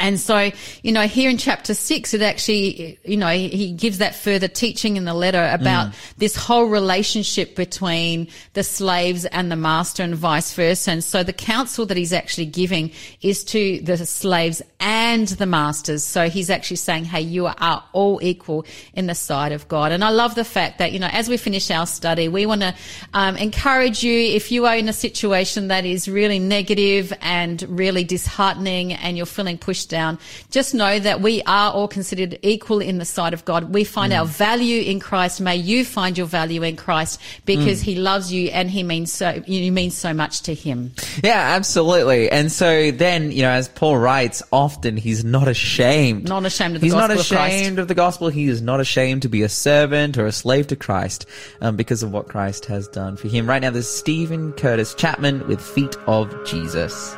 [0.00, 0.50] And so,
[0.82, 4.96] you know, here in chapter six, it actually, you know, he gives that further teaching
[4.96, 6.14] in the letter about mm.
[6.16, 10.90] this whole relationship between the slaves and the master and vice versa.
[10.90, 16.02] And so the counsel that he's actually giving is to the slaves and the masters.
[16.02, 18.64] So he's actually saying, Hey, you are all equal
[18.94, 19.92] in the sight of God.
[19.92, 22.62] And I love the fact that, you know, as we finish our study, we want
[22.62, 22.74] to
[23.12, 28.04] um, encourage you if you are in a situation that is really negative and really
[28.04, 30.18] disheartening and you're feeling pushed down,
[30.50, 33.74] just know that we are all considered equal in the sight of God.
[33.74, 35.40] We find our value in Christ.
[35.40, 39.42] May you find your value in Christ because he loves you and he means so,
[39.46, 40.92] you mean so much to him.
[41.22, 42.30] Yeah, absolutely.
[42.30, 46.28] And so then, you know, as Paul writes, often he's not ashamed.
[46.28, 48.28] Not ashamed of the he's gospel not of ashamed of the gospel.
[48.28, 51.26] He is not ashamed to be a servant or a slave to Christ
[51.60, 53.48] um, because of what Christ has done for him.
[53.48, 57.14] Right now, there's Steven Curtis Chapman with Feet of Jesus.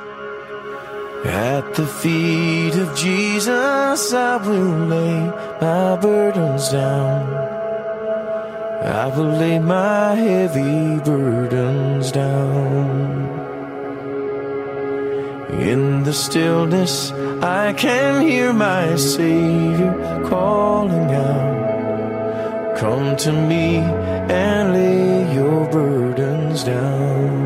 [1.24, 5.20] At the feet of Jesus, I will lay
[5.60, 7.52] my burdens down.
[8.82, 13.21] I will lay my heavy burdens down.
[15.52, 19.92] In the stillness, I can hear my Savior
[20.26, 22.76] calling out.
[22.78, 27.42] Come to me and lay your burdens down.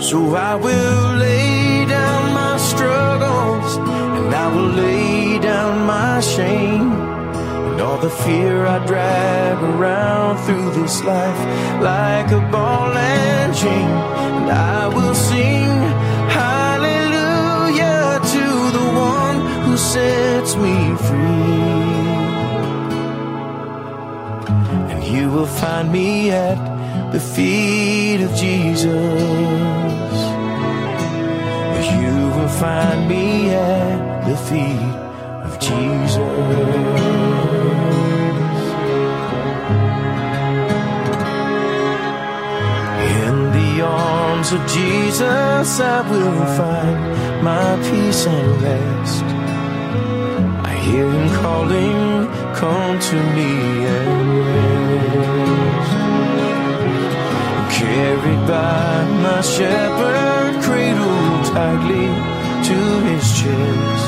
[0.00, 7.80] So I will lay down my struggles and I will lay down my shame and
[7.80, 11.38] all the fear I drag around through this life
[11.82, 13.90] like a ball and chain.
[14.38, 15.81] And I will sing
[19.76, 21.92] sets me free.
[24.90, 26.58] And you will find me at
[27.12, 28.84] the feet of Jesus.
[31.98, 34.96] You will find me at the feet
[35.46, 36.16] of Jesus.
[43.18, 49.31] In the arms of Jesus, I will find my peace and rest.
[50.86, 53.52] Hear him calling, come to me
[53.96, 55.92] and rest.
[57.78, 62.06] Carried by my shepherd, cradled tightly
[62.68, 62.78] to
[63.08, 64.06] his chest.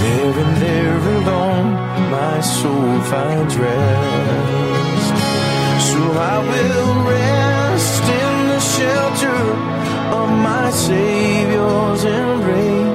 [0.00, 1.70] There and there alone,
[2.10, 5.14] my soul finds rest.
[5.88, 6.00] So
[6.34, 9.42] I will rest in the shelter
[10.20, 12.93] of my Savior's embrace,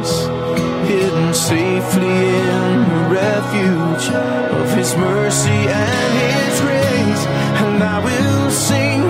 [1.33, 2.17] safely
[2.59, 7.23] in the refuge of His mercy and His grace.
[7.63, 9.01] And I will sing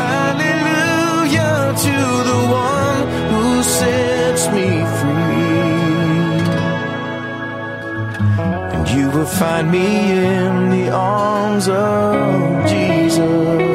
[0.00, 1.96] hallelujah to
[2.30, 5.62] the one who sets me free.
[8.74, 9.88] And you will find me
[10.36, 13.71] in the arms of Jesus.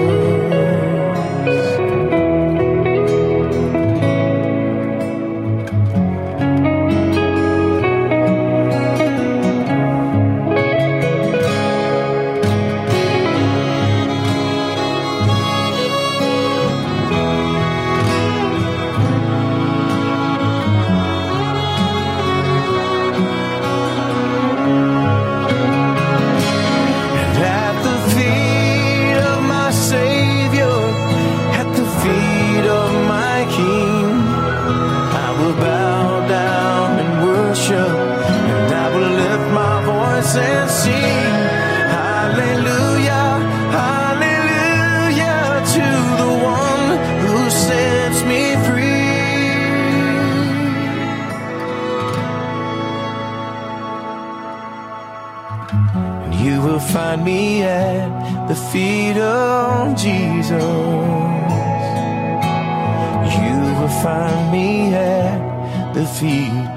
[57.07, 60.51] Find me at the feet of Jesus.
[63.39, 66.76] You will find me at the feet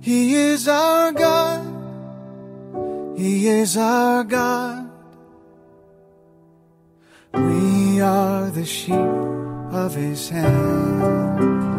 [0.00, 1.66] He is our God.
[3.16, 4.90] He is our God.
[7.32, 8.94] We are the sheep
[9.72, 11.75] of his hand.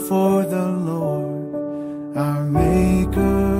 [0.00, 3.50] Before the Lord, our Maker.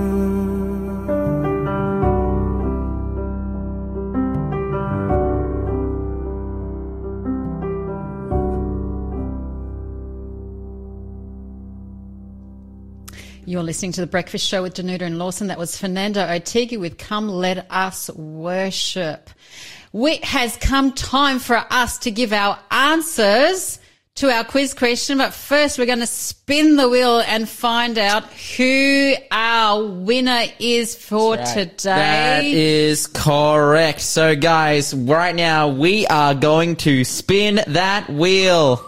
[13.45, 15.49] You're listening to the Breakfast Show with Danuta and Lawson.
[15.49, 19.29] That was Fernando Ortega with Come Let Us Worship.
[19.93, 23.80] It has come time for us to give our answers
[24.21, 28.25] to our quiz question, but first we're going to spin the wheel and find out
[28.57, 31.95] who our winner is for That today.
[31.95, 34.03] That is correct.
[34.03, 38.85] So, guys, right now we are going to spin that wheel.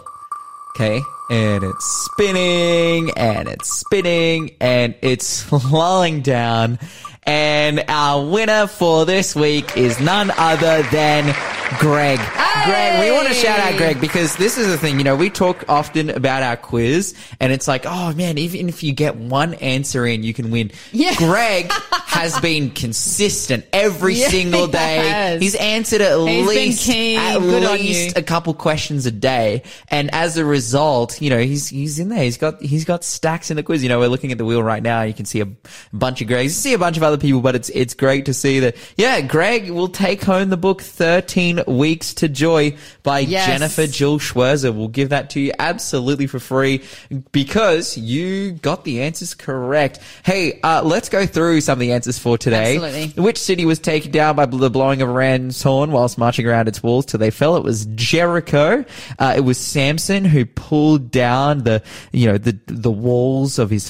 [0.75, 1.01] Okay.
[1.31, 6.77] And it's spinning and it's spinning and it's slowing down.
[7.23, 11.35] And our winner for this week is none other than
[11.79, 12.19] Greg.
[12.21, 15.15] Ah, Greg, we want to shout out Greg because this is the thing, you know,
[15.15, 19.15] we talk often about our quiz and it's like, oh man, even if you get
[19.17, 20.71] one answer in, you can win.
[20.91, 21.13] Yeah.
[21.15, 21.71] Greg
[22.13, 24.97] has been consistent every Yeah, single day.
[25.07, 25.41] has.
[25.41, 29.63] He's answered at He's least, at Good least a couple questions a day.
[29.89, 32.23] And as a result, you know, he's, he's in there.
[32.23, 33.81] He's got, he's got stacks in the quiz.
[33.83, 35.01] You know, we're looking at the wheel right now.
[35.01, 35.47] You can see a
[35.91, 36.43] bunch of Gregs.
[36.43, 39.19] You see a bunch of other people, but it's, it's great to see that, yeah,
[39.21, 43.47] Greg will take home the book 13 Weeks to Joy by Yes.
[43.47, 44.71] Jennifer Jill Schwirzer.
[44.73, 46.83] We'll give that to you absolutely for free
[47.31, 49.99] because you got the answers correct.
[50.23, 52.75] Hey, uh, let's go through some of the answers answers for today.
[52.75, 53.23] Absolutely.
[53.23, 56.67] Which city was taken down by the blowing of a ram's horn whilst marching around
[56.67, 57.55] its walls till they fell?
[57.55, 58.83] It was Jericho.
[59.17, 61.81] Uh, it was Samson who pulled down the,
[62.11, 63.89] you know, the the walls of his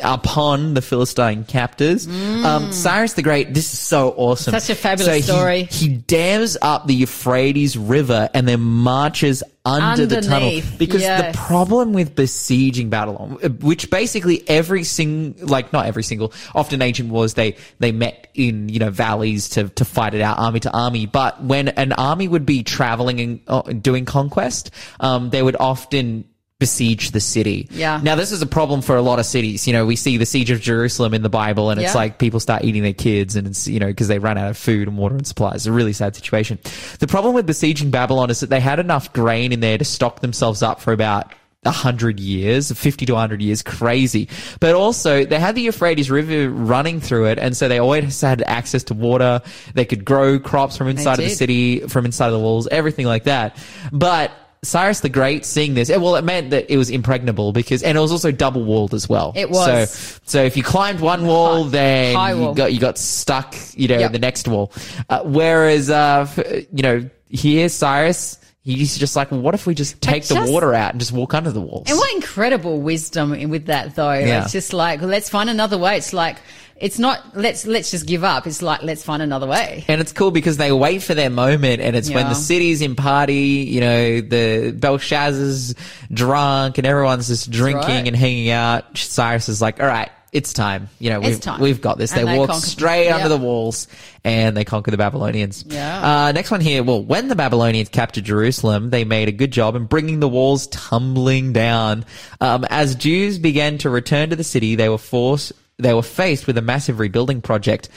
[0.00, 2.08] upon the Philistine captors.
[2.08, 3.54] Um, Cyrus the Great.
[3.54, 4.52] This is so awesome.
[4.54, 4.60] Mm.
[4.60, 5.62] Such a fabulous So he- story.
[5.64, 11.32] He, dams up the Euphrates River and then marches under the tunnel because yes.
[11.32, 17.10] the problem with besieging Babylon, which basically every sing, like not every single, often ancient
[17.10, 20.70] wars, they, they met in, you know, valleys to, to fight it out army to
[20.72, 21.06] army.
[21.06, 26.24] But when an army would be traveling and uh, doing conquest, um, they would often
[26.62, 27.66] besiege the city.
[27.72, 27.98] Yeah.
[28.04, 29.66] Now this is a problem for a lot of cities.
[29.66, 31.98] You know, we see the siege of Jerusalem in the Bible and it's Yeah.
[31.98, 34.56] like people start eating their kids and it's, you know, because they run out of
[34.56, 35.56] food and water and supplies.
[35.56, 36.60] It's a really sad situation.
[37.00, 40.20] The problem with besieging Babylon is that they had enough grain in there to stock
[40.20, 41.32] themselves up for about
[41.64, 44.28] a hundred years, 50 to 100 years, crazy.
[44.60, 48.42] But also, they had the Euphrates River running through it, and so they always had
[48.42, 49.42] access to water.
[49.74, 53.06] They could grow crops from inside of the city, from inside of the walls, everything
[53.06, 53.56] like that.
[53.92, 54.32] But
[54.64, 58.00] Cyrus the Great seeing this, well, it meant that it was impregnable because, and it
[58.00, 59.32] was also double walled as well.
[59.34, 59.90] It was.
[59.90, 63.56] So, so if you climbed one wall, High- then high you got you got stuck,
[63.74, 64.06] you know, Yep.
[64.06, 64.72] in the next wall.
[65.08, 66.28] Uh, whereas, uh,
[66.72, 70.72] you know, here Cyrus, he's just like, well, what if we just take the water
[70.74, 71.88] out and just walk under the walls?
[71.88, 74.12] And what incredible wisdom with that, though.
[74.12, 74.44] Yeah.
[74.44, 75.96] It's just like, let's find another way.
[75.96, 76.36] It's like,
[76.82, 78.44] it's not, let's, let's just give up.
[78.46, 79.84] It's like, let's find another way.
[79.86, 82.30] And it's cool because they wait for their moment, and it's when Yeah.
[82.30, 85.76] the city's in party, you know, the Belshazzar's
[86.12, 88.06] drunk, and everyone's just drinking right.
[88.08, 88.98] and hanging out.
[88.98, 90.88] Cyrus is like, all right, it's time.
[90.98, 91.60] You know, we've, time.
[91.60, 92.10] we've got this.
[92.10, 93.86] They they walk conquer- straight under the walls,
[94.24, 95.64] and they conquer the Babylonians.
[95.68, 96.26] Yeah.
[96.26, 96.82] Uh, next one here.
[96.82, 100.66] Well, when the Babylonians captured Jerusalem, they made a good job in bringing the walls
[100.66, 102.06] tumbling down.
[102.40, 105.52] Um, as Jews began to return to the city, they were forced.
[105.82, 107.88] They were faced with a massive rebuilding project.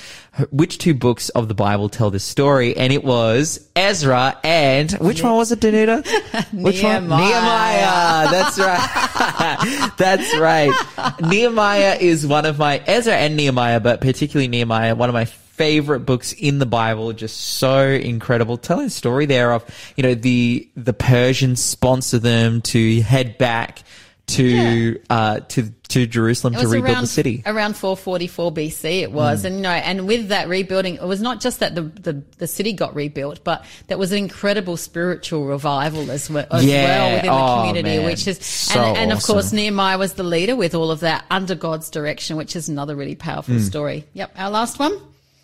[0.51, 2.75] Which two books of the Bible tell this story?
[2.75, 6.05] And it was Ezra and which one was it, Danuta?
[6.53, 7.07] Which one?
[7.07, 7.25] Nehemiah.
[7.25, 8.31] Nehemiah.
[8.31, 9.91] That's right.
[9.97, 10.73] That's right.
[11.21, 15.25] Nehemiah is one of my Ezra and Nehemiah, but particularly Nehemiah, one of my
[15.55, 17.13] favorite books in the Bible.
[17.13, 19.63] Just so incredible, telling the story there of
[19.95, 23.83] you know the the Persians sponsor them to head back
[24.27, 27.43] to uh to to Jerusalem to rebuild around, the city.
[27.45, 29.45] Around 444 BC it was.
[29.45, 32.47] And, you know, and with that rebuilding, it was not just that the, the, the
[32.47, 36.83] city got rebuilt, but that was an incredible spiritual revival as well, as Yeah.
[36.85, 38.05] well within Oh, the community, man.
[38.07, 39.53] which is, So and, and of course.
[39.53, 43.15] Nehemiah was the leader with all of that under God's direction, which is another really
[43.15, 43.61] powerful Hmm.
[43.61, 44.05] story.
[44.13, 44.31] Yep.
[44.37, 44.97] Our last one.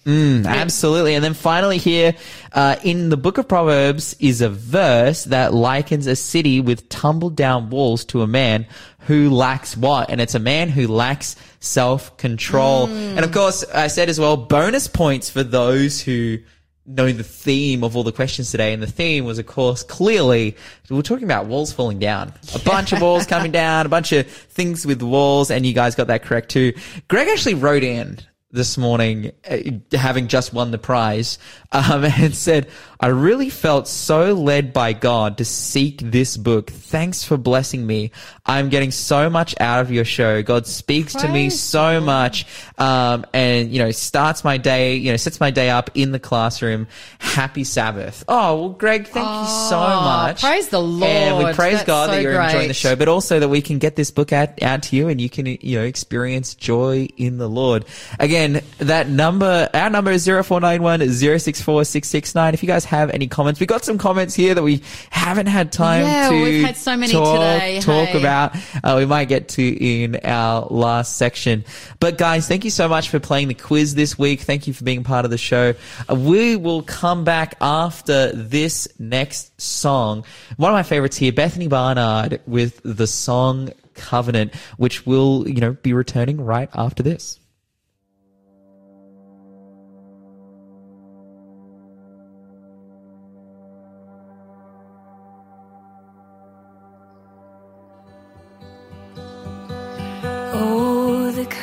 [0.07, 1.15] Absolutely.
[1.15, 2.15] And then finally here,
[2.53, 7.35] uh, in the book of Proverbs is a verse that likens a city with tumbled
[7.35, 8.65] down walls to a man
[8.99, 10.09] who lacks what?
[10.09, 12.87] And it's a man who lacks self-control.
[12.87, 16.39] And of course, I said as well, bonus points for those who
[16.87, 18.73] know the theme of all the questions today.
[18.73, 20.57] And the theme was, of course, clearly,
[20.89, 22.33] we're talking about walls falling down.
[22.55, 25.93] A bunch of walls coming down, a bunch of things with walls, and you guys
[25.95, 26.73] got that correct too.
[27.07, 28.19] Greg actually wrote in
[28.51, 29.57] this morning, uh,
[29.97, 31.39] having just won the prize,
[31.71, 32.67] um, and said,
[32.99, 36.69] I really felt so led by God to seek this book.
[36.69, 38.11] Thanks for blessing me.
[38.45, 40.43] I'm getting so much out of your show.
[40.43, 42.45] God speaks to me so much,
[42.77, 46.19] um, and, you know, starts my day, you know, sets my day up in the
[46.19, 46.87] classroom.
[47.19, 48.23] Happy Sabbath.
[48.27, 50.41] Oh, well, Greg, thank you so Oh, much.
[50.41, 51.03] praise the Lord.
[51.11, 53.79] And we praise That's God that you're enjoying the show, but also that we can
[53.79, 57.37] get this book out, out to you and you can, you know, experience joy in
[57.37, 57.85] the Lord.
[58.19, 58.40] Again,
[58.79, 62.53] that number, our number is 0491 064 669.
[62.53, 65.71] If you guys have any comments, we got some comments here that we haven't had
[65.71, 68.19] time Yeah, to we've had so many talk, today, talk hey.
[68.19, 68.55] about.
[68.83, 71.65] Uh, we might get to in our last section.
[71.99, 74.41] But guys, thank you so much for playing the quiz this week.
[74.41, 75.73] Thank you for being part of the show.
[76.09, 80.25] Uh, we will come back after this next song.
[80.57, 85.73] One of my favorites here, Bethany Barnard with the song Covenant, which will, you know,
[85.73, 87.40] be returning right after this.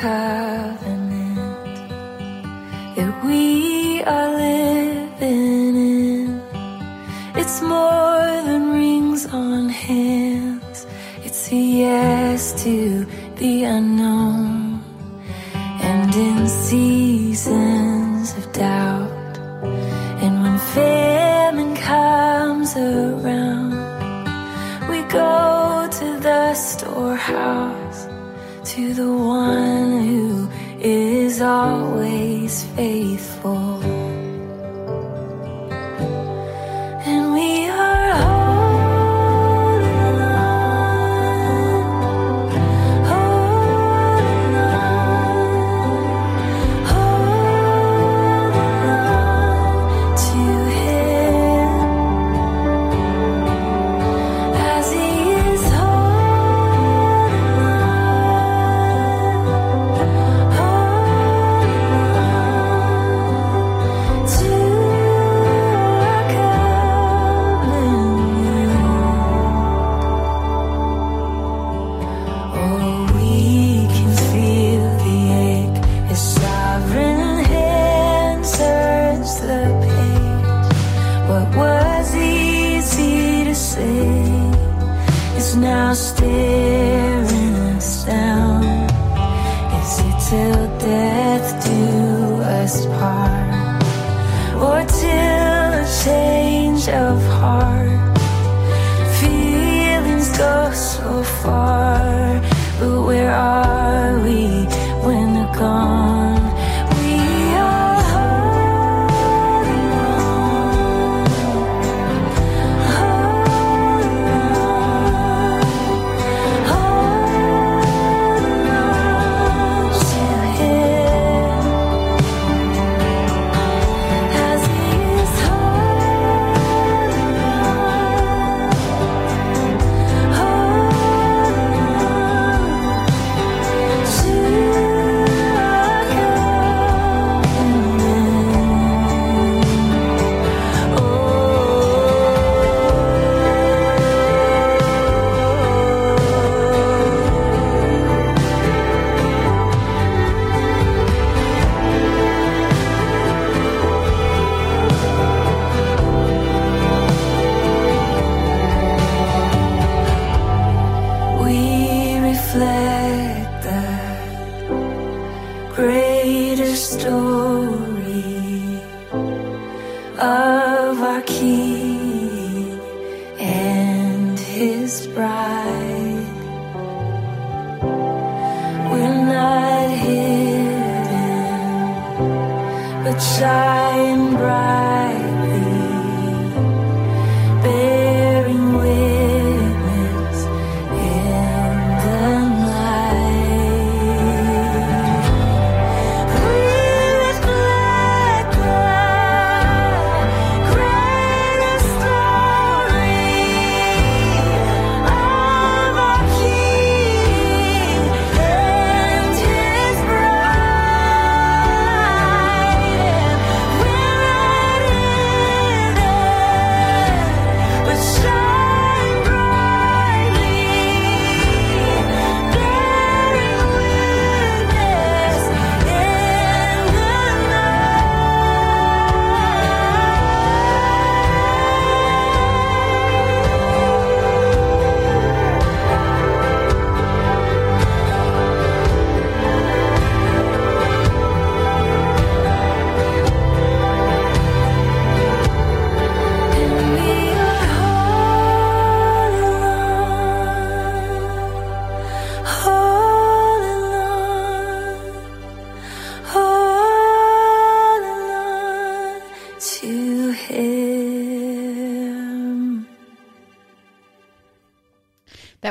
[0.01, 0.48] Oh,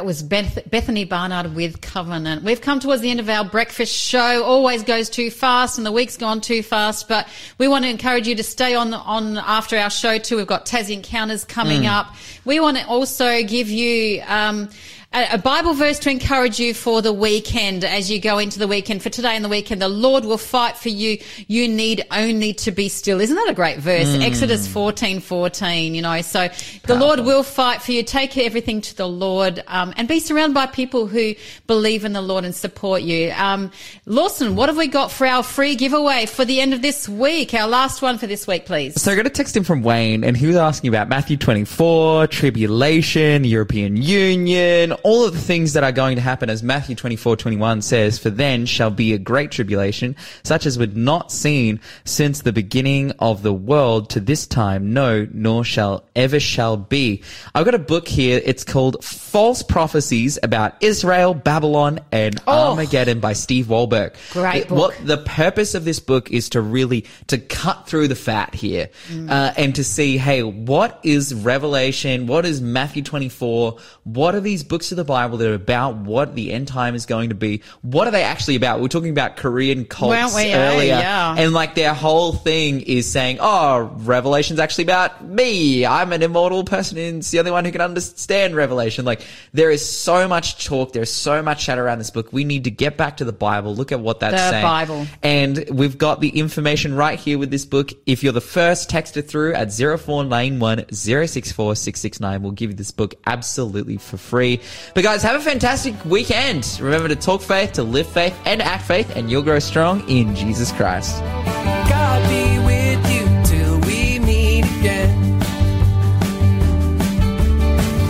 [0.08, 2.42] was Beth- Bethany Barnard with Covenant.
[2.42, 4.42] We've come towards the end of our breakfast show.
[4.42, 7.28] Always goes too fast and the week's gone too fast, but
[7.58, 10.38] we want to encourage you to stay on, on after our show too.
[10.38, 12.14] We've got Tassie Encounters coming up.
[12.46, 14.70] We want to also give you, um,
[15.10, 19.02] a, Bible verse to encourage you for the weekend as you go into the weekend.
[19.02, 21.18] For today and the weekend, the Lord will fight for you.
[21.46, 23.18] You need only to be still.
[23.18, 24.06] Isn't that a great verse?
[24.20, 25.94] Exodus fourteen fourteen.
[25.94, 26.48] you know, so
[26.86, 28.02] the Lord will fight for you.
[28.02, 31.34] Take everything to the Lord, um, and be surrounded by people who
[31.66, 33.32] believe in the Lord and support you.
[33.32, 33.70] Um,
[34.04, 37.54] Lawson, what have we got for our free giveaway for the end of this week?
[37.54, 39.00] Our last one for this week, please.
[39.00, 42.26] So I got a text in from Wayne, and he was asking about Matthew 24,
[42.26, 47.36] tribulation, European Union, all of the things that are going to happen, as Matthew 24,
[47.36, 52.42] 21 says, for then shall be a great tribulation, such as was not seen since
[52.42, 57.22] the beginning of the world to this time, no, nor shall ever shall be.
[57.54, 58.40] I've got a book here.
[58.44, 62.70] It's called False Prophecies About Israel, Babylon, and Oh.
[62.70, 64.14] Armageddon by Steve Wohlberg.
[64.32, 64.78] Great It- book.
[64.78, 68.88] What the purpose of this book is to really to cut through the fat here
[69.12, 69.30] Mm.
[69.30, 74.62] uh, and to see hey what is revelation what is matthew 24 what are these
[74.64, 77.62] books of the bible that are about what the end time is going to be
[77.82, 80.74] what are they actually about we're talking about korean cults we, eh?
[80.74, 81.34] earlier Yeah.
[81.38, 86.64] and like their whole thing is saying oh revelation's actually about me i'm an immortal
[86.64, 89.20] person and it's the only one who can understand revelation like
[89.52, 92.70] there is so much talk there's so much chat around this book we need to
[92.70, 95.06] get back to the bible look at what that's The saying Bible.
[95.22, 97.92] and we've got the information right here with this book.
[98.06, 103.14] If you're the first texter through at 0491 064 669, we'll give you this book
[103.26, 104.60] absolutely for free.
[104.94, 106.78] But guys, have a fantastic weekend.
[106.80, 110.34] Remember to talk faith, to live faith, and act faith, and you'll grow strong in
[110.34, 111.20] Jesus Christ.
[111.20, 115.38] God be with you till we meet again.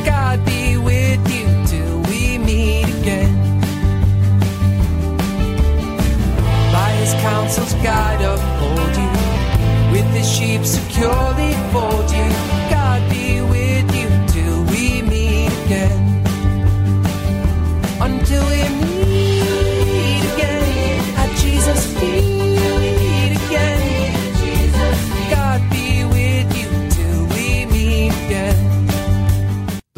[0.05, 3.35] God be with you till we meet again.
[6.73, 9.11] By his counsel's guide uphold you.
[9.93, 12.28] With his sheep securely fold you.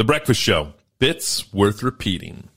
[0.00, 0.72] The Breakfast Show.
[0.98, 2.48] Bits worth repeating.